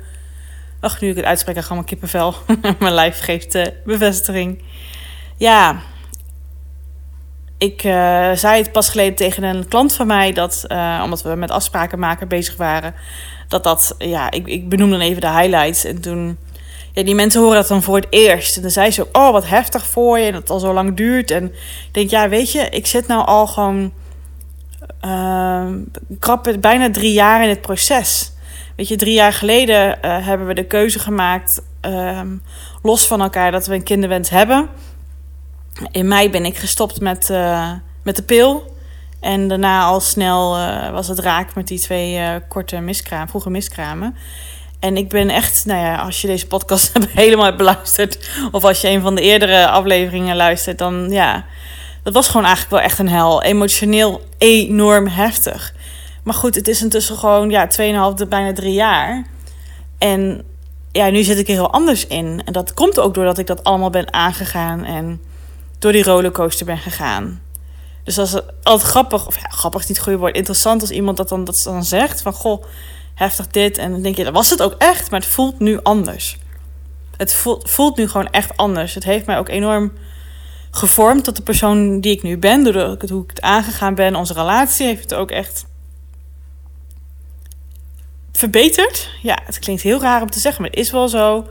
Ach, 0.80 1.00
nu 1.00 1.08
ik 1.08 1.16
het 1.16 1.24
uitspreek, 1.24 1.54
dan 1.54 1.64
gewoon 1.64 1.84
kippenvel. 1.84 2.34
Mijn 2.78 2.94
lijf 2.94 3.20
geeft 3.20 3.54
uh, 3.54 3.66
bevestiging. 3.84 4.62
Ja. 5.36 5.80
Ik 7.58 7.84
uh, 7.84 8.32
zei 8.32 8.62
het 8.62 8.72
pas 8.72 8.88
geleden 8.88 9.14
tegen 9.14 9.42
een 9.42 9.68
klant 9.68 9.94
van 9.94 10.06
mij 10.06 10.32
dat, 10.32 10.64
uh, 10.68 11.00
omdat 11.04 11.22
we 11.22 11.34
met 11.34 11.50
afspraken 11.50 11.98
maken 11.98 12.28
bezig 12.28 12.56
waren, 12.56 12.94
dat 13.48 13.64
dat, 13.64 13.94
ja, 13.98 14.30
ik, 14.30 14.46
ik 14.46 14.68
benoem 14.68 14.90
dan 14.90 15.00
even 15.00 15.20
de 15.20 15.30
highlights. 15.30 15.84
En 15.84 16.00
toen, 16.00 16.38
ja, 16.92 17.02
die 17.02 17.14
mensen 17.14 17.40
horen 17.40 17.56
dat 17.56 17.68
dan 17.68 17.82
voor 17.82 17.96
het 17.96 18.06
eerst. 18.10 18.56
En 18.56 18.62
dan 18.62 18.70
zei 18.70 18.90
ze, 18.90 19.06
oh, 19.12 19.30
wat 19.30 19.48
heftig 19.48 19.86
voor 19.86 20.18
je. 20.18 20.26
En 20.26 20.32
dat 20.32 20.40
het 20.40 20.50
al 20.50 20.58
zo 20.58 20.72
lang 20.72 20.96
duurt. 20.96 21.30
En 21.30 21.44
ik 21.44 21.88
denk, 21.92 22.10
ja, 22.10 22.28
weet 22.28 22.52
je, 22.52 22.68
ik 22.68 22.86
zit 22.86 23.06
nou 23.06 23.26
al 23.26 23.46
gewoon 23.46 23.92
uh, 25.04 25.66
krap 26.18 26.56
bijna 26.60 26.90
drie 26.90 27.12
jaar 27.12 27.42
in 27.42 27.48
het 27.48 27.60
proces. 27.60 28.32
Weet 28.76 28.88
je, 28.88 28.96
drie 28.96 29.14
jaar 29.14 29.32
geleden 29.32 29.98
uh, 30.04 30.26
hebben 30.26 30.46
we 30.46 30.54
de 30.54 30.66
keuze 30.66 30.98
gemaakt, 30.98 31.62
uh, 31.86 32.20
los 32.82 33.06
van 33.06 33.20
elkaar, 33.20 33.50
dat 33.50 33.66
we 33.66 33.74
een 33.74 33.82
kinderwens 33.82 34.30
hebben. 34.30 34.68
In 35.90 36.08
mei 36.08 36.30
ben 36.30 36.44
ik 36.44 36.56
gestopt 36.56 37.00
met, 37.00 37.28
uh, 37.30 37.72
met 38.02 38.16
de 38.16 38.22
pil. 38.22 38.76
En 39.20 39.48
daarna 39.48 39.82
al 39.82 40.00
snel 40.00 40.58
uh, 40.58 40.90
was 40.90 41.08
het 41.08 41.18
raak 41.18 41.54
met 41.54 41.68
die 41.68 41.80
twee 41.80 42.18
uh, 42.18 42.34
korte 42.48 42.80
miskramen, 42.80 43.28
vroege 43.28 43.50
miskramen. 43.50 44.16
En 44.80 44.96
ik 44.96 45.08
ben 45.08 45.30
echt, 45.30 45.64
nou 45.64 45.80
ja, 45.80 45.96
als 45.96 46.20
je 46.20 46.26
deze 46.26 46.46
podcast 46.46 46.92
helemaal 47.08 47.44
hebt 47.44 47.56
beluisterd, 47.56 48.30
of 48.52 48.64
als 48.64 48.80
je 48.80 48.88
een 48.88 49.00
van 49.00 49.14
de 49.14 49.20
eerdere 49.20 49.68
afleveringen 49.68 50.36
luistert, 50.36 50.78
dan 50.78 51.10
ja, 51.10 51.44
dat 52.02 52.12
was 52.12 52.26
gewoon 52.26 52.46
eigenlijk 52.46 52.74
wel 52.74 52.84
echt 52.84 52.98
een 52.98 53.08
hel. 53.08 53.42
Emotioneel 53.42 54.22
enorm 54.38 55.06
heftig. 55.06 55.74
Maar 56.22 56.34
goed, 56.34 56.54
het 56.54 56.68
is 56.68 56.82
intussen 56.82 57.16
gewoon, 57.16 57.50
ja, 57.50 57.68
2,5, 58.20 58.28
bijna 58.28 58.52
drie 58.52 58.72
jaar. 58.72 59.26
En 59.98 60.42
ja, 60.92 61.10
nu 61.10 61.22
zit 61.22 61.38
ik 61.38 61.48
er 61.48 61.54
heel 61.54 61.72
anders 61.72 62.06
in. 62.06 62.42
En 62.44 62.52
dat 62.52 62.74
komt 62.74 63.00
ook 63.00 63.14
doordat 63.14 63.38
ik 63.38 63.46
dat 63.46 63.64
allemaal 63.64 63.90
ben 63.90 64.12
aangegaan 64.12 64.84
en 64.84 65.20
door 65.78 65.92
die 65.92 66.02
rollercoaster 66.02 66.66
ben 66.66 66.78
gegaan. 66.78 67.42
Dus 68.04 68.14
dat 68.14 68.26
is 68.26 68.40
altijd 68.62 68.90
grappig, 68.90 69.26
of 69.26 69.34
ja, 69.34 69.48
grappig 69.48 69.80
is 69.80 69.86
niet 69.86 69.96
het 69.96 70.06
goede 70.06 70.20
woord, 70.20 70.36
interessant 70.36 70.80
als 70.80 70.90
iemand 70.90 71.16
dat 71.16 71.28
dan, 71.28 71.44
dat 71.44 71.60
dan 71.64 71.84
zegt 71.84 72.22
van 72.22 72.32
goh, 72.32 72.64
heftig 73.14 73.46
dit. 73.46 73.78
En 73.78 73.90
dan 73.90 74.02
denk 74.02 74.16
je, 74.16 74.24
dat 74.24 74.32
was 74.32 74.50
het 74.50 74.62
ook 74.62 74.74
echt, 74.78 75.10
maar 75.10 75.20
het 75.20 75.28
voelt 75.28 75.58
nu 75.58 75.82
anders. 75.82 76.38
Het 77.16 77.34
voelt, 77.62 77.96
nu 77.96 78.08
gewoon 78.08 78.30
echt 78.30 78.56
anders. 78.56 78.94
Het 78.94 79.04
heeft 79.04 79.26
mij 79.26 79.38
ook 79.38 79.48
enorm 79.48 79.92
gevormd 80.70 81.24
tot 81.24 81.36
de 81.36 81.42
persoon 81.42 82.00
die 82.00 82.12
ik 82.12 82.22
nu 82.22 82.38
ben. 82.38 82.66
Ik 82.66 83.08
hoe 83.08 83.22
ik 83.22 83.30
het 83.30 83.40
aangegaan 83.40 83.94
ben, 83.94 84.16
onze 84.16 84.32
relatie 84.32 84.86
heeft 84.86 85.02
het 85.02 85.14
ook 85.14 85.30
echt 85.30 85.66
verbeterd. 88.32 89.10
Ja, 89.22 89.38
het 89.44 89.58
klinkt 89.58 89.82
heel 89.82 90.00
raar 90.00 90.22
om 90.22 90.30
te 90.30 90.40
zeggen, 90.40 90.62
maar 90.62 90.70
het 90.70 90.80
is 90.80 90.90
wel 90.90 91.08
zo. 91.08 91.46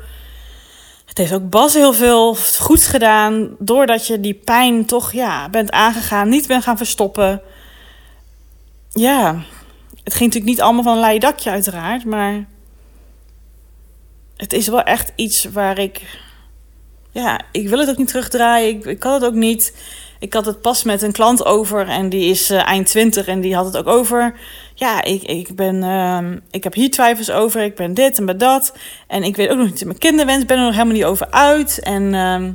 Het 1.18 1.30
heeft 1.30 1.42
ook 1.42 1.50
Bas 1.50 1.74
heel 1.74 1.94
veel 1.94 2.36
goeds 2.36 2.88
gedaan. 2.88 3.56
Doordat 3.60 4.08
je 4.08 4.20
die 4.20 4.34
pijn 4.34 4.86
toch 4.86 5.12
ja, 5.12 5.50
bent 5.50 5.72
aangegaan, 5.72 6.30
niet 6.30 6.48
bent 6.48 6.64
gaan 6.64 6.78
verstoppen. 6.78 7.42
Ja, 8.90 9.44
het 10.04 10.14
ging 10.14 10.26
natuurlijk 10.26 10.46
niet 10.46 10.62
allemaal 10.62 10.84
van 10.84 10.94
een 10.94 11.00
leien 11.00 11.20
dakje, 11.20 11.50
uiteraard. 11.50 12.06
Maar 12.06 12.48
het 14.36 14.54
is 14.54 14.68
wel 14.68 14.84
echt 14.84 15.12
iets 15.16 15.44
waar 15.44 15.80
ik. 15.80 16.02
Ja, 17.12 17.42
ik 17.52 17.70
wil 17.70 17.80
het 17.80 17.90
ook 17.90 17.98
niet 17.98 18.08
terugdraaien. 18.08 18.90
Ik, 18.90 19.00
kan 19.00 19.14
het 19.14 19.26
ook 19.26 19.34
niet. 19.34 19.76
Ik 20.20 20.34
had 20.34 20.46
het 20.46 20.62
pas 20.62 20.84
met 20.84 21.02
een 21.02 21.12
klant 21.12 21.46
over 21.46 21.88
en 21.88 22.10
die 22.10 22.30
is 22.30 22.52
uh, 22.52 22.68
eind 22.68 22.88
20 22.88 23.28
en 23.28 23.42
die 23.42 23.56
had 23.56 23.66
het 23.66 23.78
ook 23.78 23.88
over. 23.88 24.40
Ja, 24.80 25.04
ik, 25.04 25.24
ik, 25.24 25.56
ben, 25.56 25.76
uh, 25.84 26.38
ik 26.52 26.64
heb 26.64 26.74
hier 26.74 26.92
twijfels 26.92 27.32
over, 27.32 27.62
ik 27.62 27.76
ben 27.76 27.94
dit 27.94 28.18
en 28.18 28.26
ben 28.26 28.38
dat. 28.38 28.74
En 29.08 29.24
ik 29.24 29.36
weet 29.36 29.50
ook 29.50 29.58
nog 29.58 29.66
niet 29.66 29.86
mijn 29.86 29.98
kinderwens, 29.98 30.46
ben 30.46 30.58
er 30.58 30.64
nog 30.64 30.74
helemaal 30.74 30.94
niet 30.94 31.06
over 31.06 31.32
uit. 31.32 31.80
En 31.80 32.14
uh, 32.14 32.50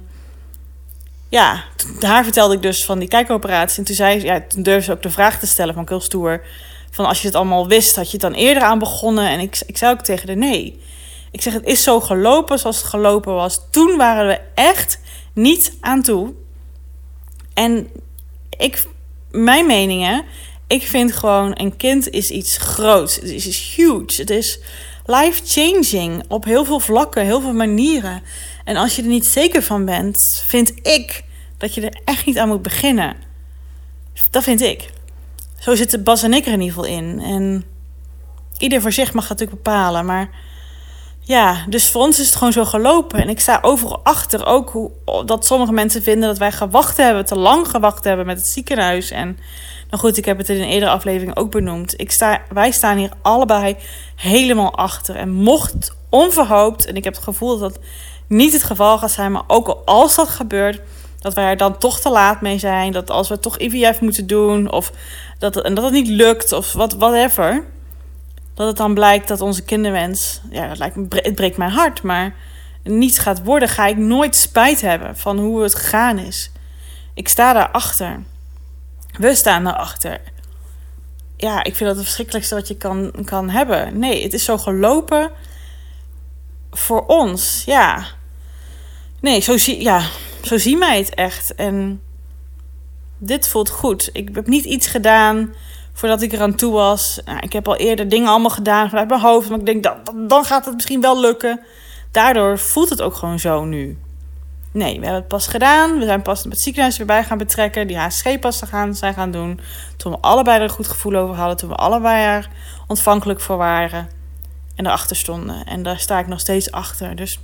ja, 1.28 1.64
haar 2.00 2.24
vertelde 2.24 2.54
ik 2.54 2.62
dus 2.62 2.84
van 2.84 2.98
die 2.98 3.08
kijkoperatie. 3.08 3.78
En 3.78 3.84
toen, 3.84 3.94
zei, 3.94 4.22
ja, 4.22 4.42
toen 4.48 4.62
durfde 4.62 4.84
ze 4.84 4.92
ook 4.92 5.02
de 5.02 5.10
vraag 5.10 5.38
te 5.38 5.46
stellen 5.46 5.74
van 5.74 5.84
Kulstoer. 5.84 6.44
Van 6.90 7.06
als 7.06 7.20
je 7.20 7.26
het 7.26 7.36
allemaal 7.36 7.68
wist, 7.68 7.96
had 7.96 8.06
je 8.06 8.12
het 8.12 8.20
dan 8.20 8.32
eerder 8.34 8.62
aan 8.62 8.78
begonnen? 8.78 9.28
En 9.28 9.40
ik, 9.40 9.62
ik 9.66 9.76
zei 9.76 9.92
ook 9.92 10.00
tegen 10.00 10.26
de 10.26 10.34
nee. 10.34 10.80
Ik 11.30 11.42
zeg, 11.42 11.52
het 11.52 11.66
is 11.66 11.82
zo 11.82 12.00
gelopen 12.00 12.58
zoals 12.58 12.76
het 12.76 12.86
gelopen 12.86 13.34
was. 13.34 13.60
Toen 13.70 13.96
waren 13.96 14.26
we 14.26 14.40
echt 14.54 15.00
niet 15.32 15.76
aan 15.80 16.02
toe. 16.02 16.32
En 17.54 17.88
ik, 18.58 18.86
mijn 19.30 19.66
meningen, 19.66 20.24
ik 20.72 20.86
vind 20.86 21.12
gewoon 21.12 21.50
een 21.54 21.76
kind 21.76 22.10
is 22.10 22.30
iets 22.30 22.56
groots. 22.56 23.14
Het 23.14 23.30
is 23.30 23.74
huge. 23.76 24.20
Het 24.20 24.30
is 24.30 24.58
life-changing 25.06 26.24
op 26.28 26.44
heel 26.44 26.64
veel 26.64 26.80
vlakken, 26.80 27.24
heel 27.24 27.40
veel 27.40 27.52
manieren. 27.52 28.22
En 28.64 28.76
als 28.76 28.96
je 28.96 29.02
er 29.02 29.08
niet 29.08 29.26
zeker 29.26 29.62
van 29.62 29.84
bent, 29.84 30.42
vind 30.46 30.72
ik 30.82 31.24
dat 31.58 31.74
je 31.74 31.80
er 31.80 32.00
echt 32.04 32.26
niet 32.26 32.38
aan 32.38 32.48
moet 32.48 32.62
beginnen. 32.62 33.16
Dat 34.30 34.42
vind 34.42 34.60
ik. 34.60 34.90
Zo 35.58 35.74
zitten 35.74 36.02
Bas 36.02 36.22
en 36.22 36.32
ik 36.32 36.46
er 36.46 36.52
in 36.52 36.60
ieder 36.60 36.74
geval 36.74 36.96
in. 36.98 37.20
En 37.20 37.64
ieder 38.58 38.80
voor 38.80 38.92
zich 38.92 39.12
mag 39.12 39.26
dat 39.26 39.38
natuurlijk 39.38 39.62
bepalen. 39.62 40.04
Maar 40.06 40.30
ja, 41.20 41.64
dus 41.68 41.90
voor 41.90 42.02
ons 42.02 42.18
is 42.18 42.26
het 42.26 42.36
gewoon 42.36 42.52
zo 42.52 42.64
gelopen. 42.64 43.20
En 43.20 43.28
ik 43.28 43.40
sta 43.40 43.58
overal 43.62 44.00
achter 44.04 44.46
ook 44.46 44.70
hoe, 44.70 44.90
dat 45.24 45.46
sommige 45.46 45.72
mensen 45.72 46.02
vinden 46.02 46.28
dat 46.28 46.38
wij 46.38 46.52
gewacht 46.52 46.96
hebben, 46.96 47.24
te 47.24 47.38
lang 47.38 47.68
gewacht 47.68 48.04
hebben 48.04 48.26
met 48.26 48.38
het 48.38 48.48
ziekenhuis. 48.48 49.10
En 49.10 49.38
nou 49.92 50.04
goed, 50.04 50.16
ik 50.16 50.24
heb 50.24 50.38
het 50.38 50.48
in 50.48 50.60
een 50.60 50.68
eerdere 50.68 50.90
aflevering 50.90 51.36
ook 51.36 51.50
benoemd. 51.50 52.00
Ik 52.00 52.10
sta, 52.10 52.42
wij 52.48 52.70
staan 52.70 52.96
hier 52.96 53.10
allebei 53.22 53.76
helemaal 54.16 54.74
achter. 54.74 55.16
En 55.16 55.30
mocht 55.30 55.96
onverhoopt, 56.08 56.86
en 56.86 56.96
ik 56.96 57.04
heb 57.04 57.14
het 57.14 57.22
gevoel 57.22 57.58
dat 57.58 57.72
dat 57.72 57.82
niet 58.26 58.52
het 58.52 58.62
geval 58.62 58.98
gaat 58.98 59.10
zijn, 59.10 59.32
maar 59.32 59.42
ook 59.46 59.68
al 59.68 59.82
als 59.84 60.14
dat 60.14 60.28
gebeurt, 60.28 60.80
dat 61.20 61.34
wij 61.34 61.44
er 61.44 61.56
dan 61.56 61.78
toch 61.78 62.00
te 62.00 62.10
laat 62.10 62.40
mee 62.40 62.58
zijn. 62.58 62.92
Dat 62.92 63.10
als 63.10 63.28
we 63.28 63.38
toch 63.38 63.58
IVF 63.58 64.00
moeten 64.00 64.26
doen, 64.26 64.70
of 64.70 64.92
dat, 65.38 65.60
en 65.60 65.74
dat 65.74 65.84
het 65.84 65.92
niet 65.92 66.08
lukt, 66.08 66.52
of 66.52 66.72
wat, 66.72 66.92
whatever 66.94 67.64
dat 68.54 68.66
het 68.66 68.76
dan 68.76 68.94
blijkt 68.94 69.28
dat 69.28 69.40
onze 69.40 69.64
kinderwens, 69.64 70.40
ja, 70.50 70.72
lijkt 70.76 70.96
het 71.10 71.34
breekt 71.34 71.56
mijn 71.56 71.70
hart, 71.70 72.02
maar 72.02 72.34
niet 72.82 73.18
gaat 73.18 73.44
worden, 73.44 73.68
ga 73.68 73.86
ik 73.86 73.96
nooit 73.96 74.36
spijt 74.36 74.80
hebben 74.80 75.16
van 75.16 75.38
hoe 75.38 75.62
het 75.62 75.74
gegaan 75.74 76.18
is. 76.18 76.50
Ik 77.14 77.28
sta 77.28 77.52
daarachter. 77.52 78.22
We 79.22 79.34
staan 79.34 79.64
daarachter. 79.64 80.20
Ja, 81.36 81.64
ik 81.64 81.76
vind 81.76 81.88
dat 81.88 81.96
het 81.96 82.04
verschrikkelijkste 82.04 82.54
wat 82.54 82.68
je 82.68 82.76
kan, 82.76 83.12
kan 83.24 83.50
hebben. 83.50 83.98
Nee, 83.98 84.22
het 84.22 84.32
is 84.32 84.44
zo 84.44 84.58
gelopen 84.58 85.30
voor 86.70 87.06
ons. 87.06 87.62
Ja. 87.66 88.04
Nee, 89.20 89.40
zo 89.40 89.56
zie, 89.56 89.82
ja, 89.82 90.02
zo 90.42 90.58
zie 90.58 90.76
mij 90.76 90.98
het 90.98 91.14
echt. 91.14 91.54
En 91.54 92.02
dit 93.18 93.48
voelt 93.48 93.70
goed. 93.70 94.10
Ik 94.12 94.28
heb 94.34 94.46
niet 94.46 94.64
iets 94.64 94.86
gedaan 94.86 95.54
voordat 95.92 96.22
ik 96.22 96.32
eraan 96.32 96.54
toe 96.54 96.72
was. 96.72 97.20
Nou, 97.24 97.38
ik 97.38 97.52
heb 97.52 97.68
al 97.68 97.76
eerder 97.76 98.08
dingen 98.08 98.28
allemaal 98.28 98.50
gedaan 98.50 98.88
vanuit 98.88 99.08
mijn 99.08 99.20
hoofd. 99.20 99.48
Maar 99.48 99.58
ik 99.58 99.66
denk, 99.66 99.82
dat, 99.82 100.12
dan 100.28 100.44
gaat 100.44 100.64
het 100.64 100.74
misschien 100.74 101.00
wel 101.00 101.20
lukken. 101.20 101.60
Daardoor 102.10 102.58
voelt 102.58 102.88
het 102.88 103.02
ook 103.02 103.14
gewoon 103.14 103.38
zo 103.38 103.64
nu. 103.64 103.98
Nee, 104.72 104.98
we 104.98 105.04
hebben 105.04 105.14
het 105.14 105.28
pas 105.28 105.46
gedaan. 105.46 105.98
We 105.98 106.04
zijn 106.04 106.22
pas 106.22 106.44
het 106.44 106.60
ziekenhuis 106.60 106.96
weer 106.96 107.06
bij 107.06 107.24
gaan 107.24 107.38
betrekken. 107.38 107.86
Die 107.86 107.98
HSG-pas 107.98 108.62
gaan, 108.62 108.94
zijn 108.94 109.14
gaan 109.14 109.30
doen. 109.30 109.60
Toen 109.96 110.12
we 110.12 110.18
allebei 110.20 110.56
er 110.56 110.62
een 110.62 110.70
goed 110.70 110.88
gevoel 110.88 111.14
over 111.14 111.34
hadden. 111.34 111.56
Toen 111.56 111.68
we 111.68 111.74
allebei 111.74 112.24
er 112.24 112.48
ontvankelijk 112.86 113.40
voor 113.40 113.56
waren. 113.56 114.08
En 114.74 114.86
erachter 114.86 115.16
stonden. 115.16 115.64
En 115.64 115.82
daar 115.82 115.98
sta 115.98 116.18
ik 116.18 116.26
nog 116.26 116.40
steeds 116.40 116.70
achter. 116.70 117.16
Dus 117.16 117.40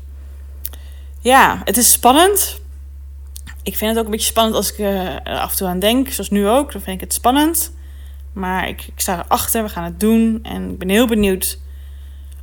ja, 1.20 1.60
het 1.64 1.76
is 1.76 1.92
spannend. 1.92 2.60
Ik 3.62 3.76
vind 3.76 3.90
het 3.90 3.98
ook 3.98 4.04
een 4.04 4.10
beetje 4.10 4.26
spannend 4.26 4.56
als 4.56 4.72
ik 4.72 4.78
er 4.78 5.22
af 5.24 5.50
en 5.50 5.56
toe 5.56 5.68
aan 5.68 5.78
denk. 5.78 6.08
Zoals 6.08 6.30
nu 6.30 6.48
ook. 6.48 6.72
Dan 6.72 6.80
vind 6.80 6.96
ik 6.96 7.02
het 7.02 7.14
spannend. 7.14 7.72
Maar 8.32 8.68
ik, 8.68 8.86
ik 8.86 9.00
sta 9.00 9.24
erachter, 9.24 9.62
we 9.62 9.68
gaan 9.68 9.84
het 9.84 10.00
doen. 10.00 10.38
En 10.42 10.70
ik 10.70 10.78
ben 10.78 10.88
heel 10.88 11.06
benieuwd 11.06 11.58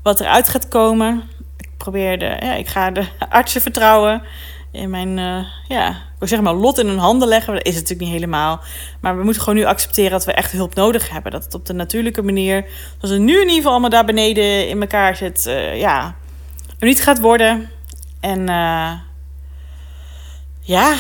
wat 0.03 0.19
eruit 0.19 0.49
gaat 0.49 0.67
komen. 0.67 1.23
Ik 1.57 1.69
probeer 1.77 2.19
de, 2.19 2.37
ja, 2.39 2.53
ik 2.53 2.67
ga 2.67 2.91
de 2.91 3.07
artsen 3.29 3.61
vertrouwen. 3.61 4.23
In 4.75 4.89
mijn, 4.89 5.17
uh, 5.17 5.45
ja, 5.67 5.89
ik 5.89 6.19
wil 6.19 6.27
zeggen 6.27 6.43
maar 6.47 6.53
lot 6.55 6.79
in 6.79 6.87
hun 6.87 6.97
handen 6.97 7.27
leggen. 7.27 7.53
Dat 7.53 7.65
is 7.65 7.75
het 7.75 7.81
natuurlijk 7.81 8.09
niet 8.09 8.21
helemaal. 8.21 8.59
Maar 9.01 9.17
we 9.17 9.23
moeten 9.23 9.41
gewoon 9.41 9.59
nu 9.59 9.65
accepteren 9.65 10.11
dat 10.11 10.25
we 10.25 10.31
echt 10.31 10.51
hulp 10.51 10.75
nodig 10.75 11.09
hebben. 11.09 11.31
Dat 11.31 11.43
het 11.43 11.53
op 11.53 11.65
de 11.65 11.73
natuurlijke 11.73 12.21
manier, 12.21 12.65
zoals 12.97 13.15
het 13.15 13.23
nu 13.23 13.33
in 13.33 13.39
ieder 13.39 13.55
geval 13.55 13.71
allemaal 13.71 13.89
daar 13.89 14.05
beneden 14.05 14.67
in 14.67 14.81
elkaar 14.81 15.15
zit, 15.15 15.45
uh, 15.45 15.79
ja, 15.79 16.15
niet 16.79 17.03
gaat 17.03 17.19
worden. 17.19 17.69
En 18.19 18.39
uh, 18.39 18.91
ja, 20.61 20.95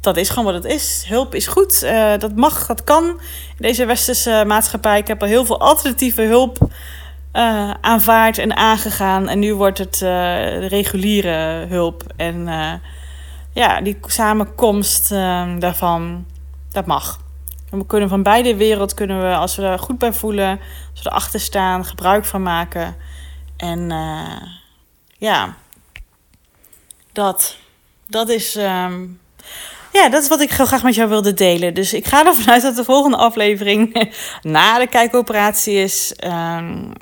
dat 0.00 0.16
is 0.16 0.28
gewoon 0.28 0.44
wat 0.44 0.62
het 0.62 0.72
is. 0.72 1.04
Hulp 1.08 1.34
is 1.34 1.46
goed. 1.46 1.82
Uh, 1.82 2.18
dat 2.18 2.36
mag, 2.36 2.66
dat 2.66 2.84
kan 2.84 3.04
in 3.04 3.18
deze 3.56 3.86
westerse 3.86 4.44
maatschappij. 4.46 4.98
Ik 4.98 5.06
heb 5.06 5.22
al 5.22 5.28
heel 5.28 5.44
veel 5.44 5.60
alternatieve 5.60 6.22
hulp 6.22 6.58
uh, 7.32 7.70
aanvaard 7.80 8.38
en 8.38 8.56
aangegaan. 8.56 9.28
En 9.28 9.38
nu 9.38 9.54
wordt 9.54 9.78
het 9.78 10.00
uh, 10.02 10.68
reguliere 10.68 11.66
hulp. 11.68 12.02
En 12.16 12.48
ja, 13.58 13.80
die 13.80 13.98
samenkomst 14.06 15.08
daarvan, 15.58 16.26
dat 16.70 16.86
mag. 16.86 17.20
we 17.70 17.86
kunnen 17.86 18.08
van 18.08 18.22
beide 18.22 18.56
wereld, 18.56 18.94
kunnen 18.94 19.20
we, 19.20 19.36
als 19.36 19.56
we 19.56 19.62
er 19.62 19.78
goed 19.78 19.98
bij 19.98 20.12
voelen, 20.12 20.60
als 20.90 21.02
we 21.02 21.10
erachter 21.10 21.40
staan, 21.40 21.84
gebruik 21.84 22.24
van 22.24 22.42
maken. 22.42 22.96
En 23.56 23.90
ja, 25.18 25.56
dat, 27.12 27.56
dat 28.06 28.28
is. 28.28 28.56
Um, 28.56 29.20
ja, 29.92 30.08
dat 30.08 30.22
is 30.22 30.28
wat 30.28 30.40
ik 30.40 30.52
heel 30.52 30.66
graag 30.66 30.82
met 30.82 30.94
jou 30.94 31.08
wilde 31.08 31.34
delen. 31.34 31.74
Dus 31.74 31.92
ik 31.92 32.06
ga 32.06 32.26
ervan 32.26 32.52
uit 32.52 32.62
dat 32.62 32.76
de 32.76 32.84
volgende 32.84 33.16
aflevering 33.16 34.10
na 34.42 34.78
de 34.78 34.86
kijkoperatie 34.86 35.74
is. 35.74 36.14
Um, 36.24 36.92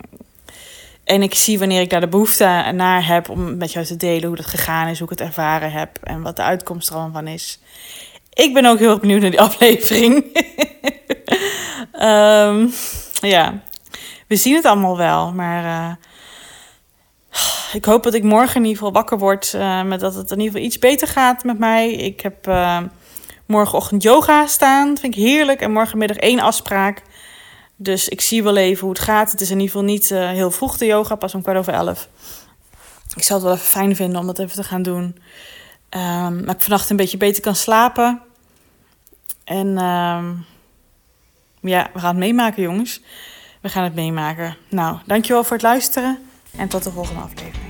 en 1.06 1.22
ik 1.22 1.34
zie 1.34 1.58
wanneer 1.58 1.80
ik 1.80 1.90
daar 1.90 2.00
de 2.00 2.08
behoefte 2.08 2.70
naar 2.74 3.06
heb 3.06 3.28
om 3.28 3.56
met 3.56 3.72
jou 3.72 3.86
te 3.86 3.96
delen 3.96 4.26
hoe 4.26 4.36
dat 4.36 4.46
gegaan 4.46 4.88
is, 4.88 4.98
hoe 4.98 5.12
ik 5.12 5.18
het 5.18 5.28
ervaren 5.28 5.72
heb 5.72 5.98
en 6.02 6.22
wat 6.22 6.36
de 6.36 6.42
uitkomst 6.42 6.90
er 6.90 7.08
van 7.12 7.26
is. 7.26 7.58
Ik 8.32 8.54
ben 8.54 8.66
ook 8.66 8.78
heel 8.78 8.90
erg 8.90 9.00
benieuwd 9.00 9.20
naar 9.20 9.30
die 9.30 9.40
aflevering. 9.50 10.14
um, 12.00 12.72
ja, 13.32 13.62
we 14.26 14.36
zien 14.36 14.54
het 14.54 14.64
allemaal 14.64 14.96
wel, 14.96 15.32
maar 15.32 15.64
uh, 15.64 15.94
ik 17.72 17.84
hoop 17.84 18.02
dat 18.02 18.14
ik 18.14 18.22
morgen 18.22 18.56
in 18.56 18.62
ieder 18.62 18.76
geval 18.76 18.92
wakker 18.92 19.18
word. 19.18 19.52
Uh, 19.56 19.82
met 19.82 20.00
dat 20.00 20.14
het 20.14 20.30
in 20.30 20.38
ieder 20.38 20.52
geval 20.52 20.66
iets 20.66 20.78
beter 20.78 21.08
gaat 21.08 21.44
met 21.44 21.58
mij. 21.58 21.92
Ik 21.92 22.20
heb 22.20 22.48
uh, 22.48 22.78
morgenochtend 23.46 24.02
yoga 24.02 24.46
staan. 24.46 24.98
Vind 24.98 25.16
ik 25.16 25.22
heerlijk. 25.22 25.60
En 25.60 25.72
morgenmiddag 25.72 26.16
één 26.16 26.40
afspraak. 26.40 27.02
Dus 27.76 28.08
ik 28.08 28.20
zie 28.20 28.42
wel 28.42 28.56
even 28.56 28.80
hoe 28.80 28.90
het 28.90 29.00
gaat. 29.02 29.30
Het 29.30 29.40
is 29.40 29.50
in 29.50 29.60
ieder 29.60 29.70
geval 29.70 29.86
niet 29.86 30.10
uh, 30.10 30.28
heel 30.28 30.50
vroeg 30.50 30.78
de 30.78 30.86
yoga, 30.86 31.14
pas 31.14 31.34
om 31.34 31.42
kwart 31.42 31.58
over 31.58 31.72
elf. 31.72 32.08
Ik 33.14 33.22
zou 33.22 33.38
het 33.38 33.48
wel 33.48 33.56
even 33.56 33.70
fijn 33.70 33.96
vinden 33.96 34.20
om 34.20 34.26
dat 34.26 34.38
even 34.38 34.56
te 34.56 34.64
gaan 34.64 34.82
doen. 34.82 35.02
Um, 35.90 36.44
maar 36.44 36.54
ik 36.54 36.62
vannacht 36.62 36.90
een 36.90 36.96
beetje 36.96 37.16
beter 37.16 37.42
kan 37.42 37.54
slapen. 37.54 38.22
En 39.44 39.66
um, 39.66 40.44
ja, 41.60 41.90
we 41.92 41.98
gaan 41.98 42.08
het 42.08 42.18
meemaken, 42.18 42.62
jongens. 42.62 43.00
We 43.60 43.68
gaan 43.68 43.84
het 43.84 43.94
meemaken. 43.94 44.56
Nou, 44.68 44.98
dankjewel 45.06 45.44
voor 45.44 45.52
het 45.52 45.62
luisteren. 45.62 46.18
En 46.56 46.68
tot 46.68 46.82
de 46.82 46.90
volgende 46.90 47.20
aflevering. 47.20 47.65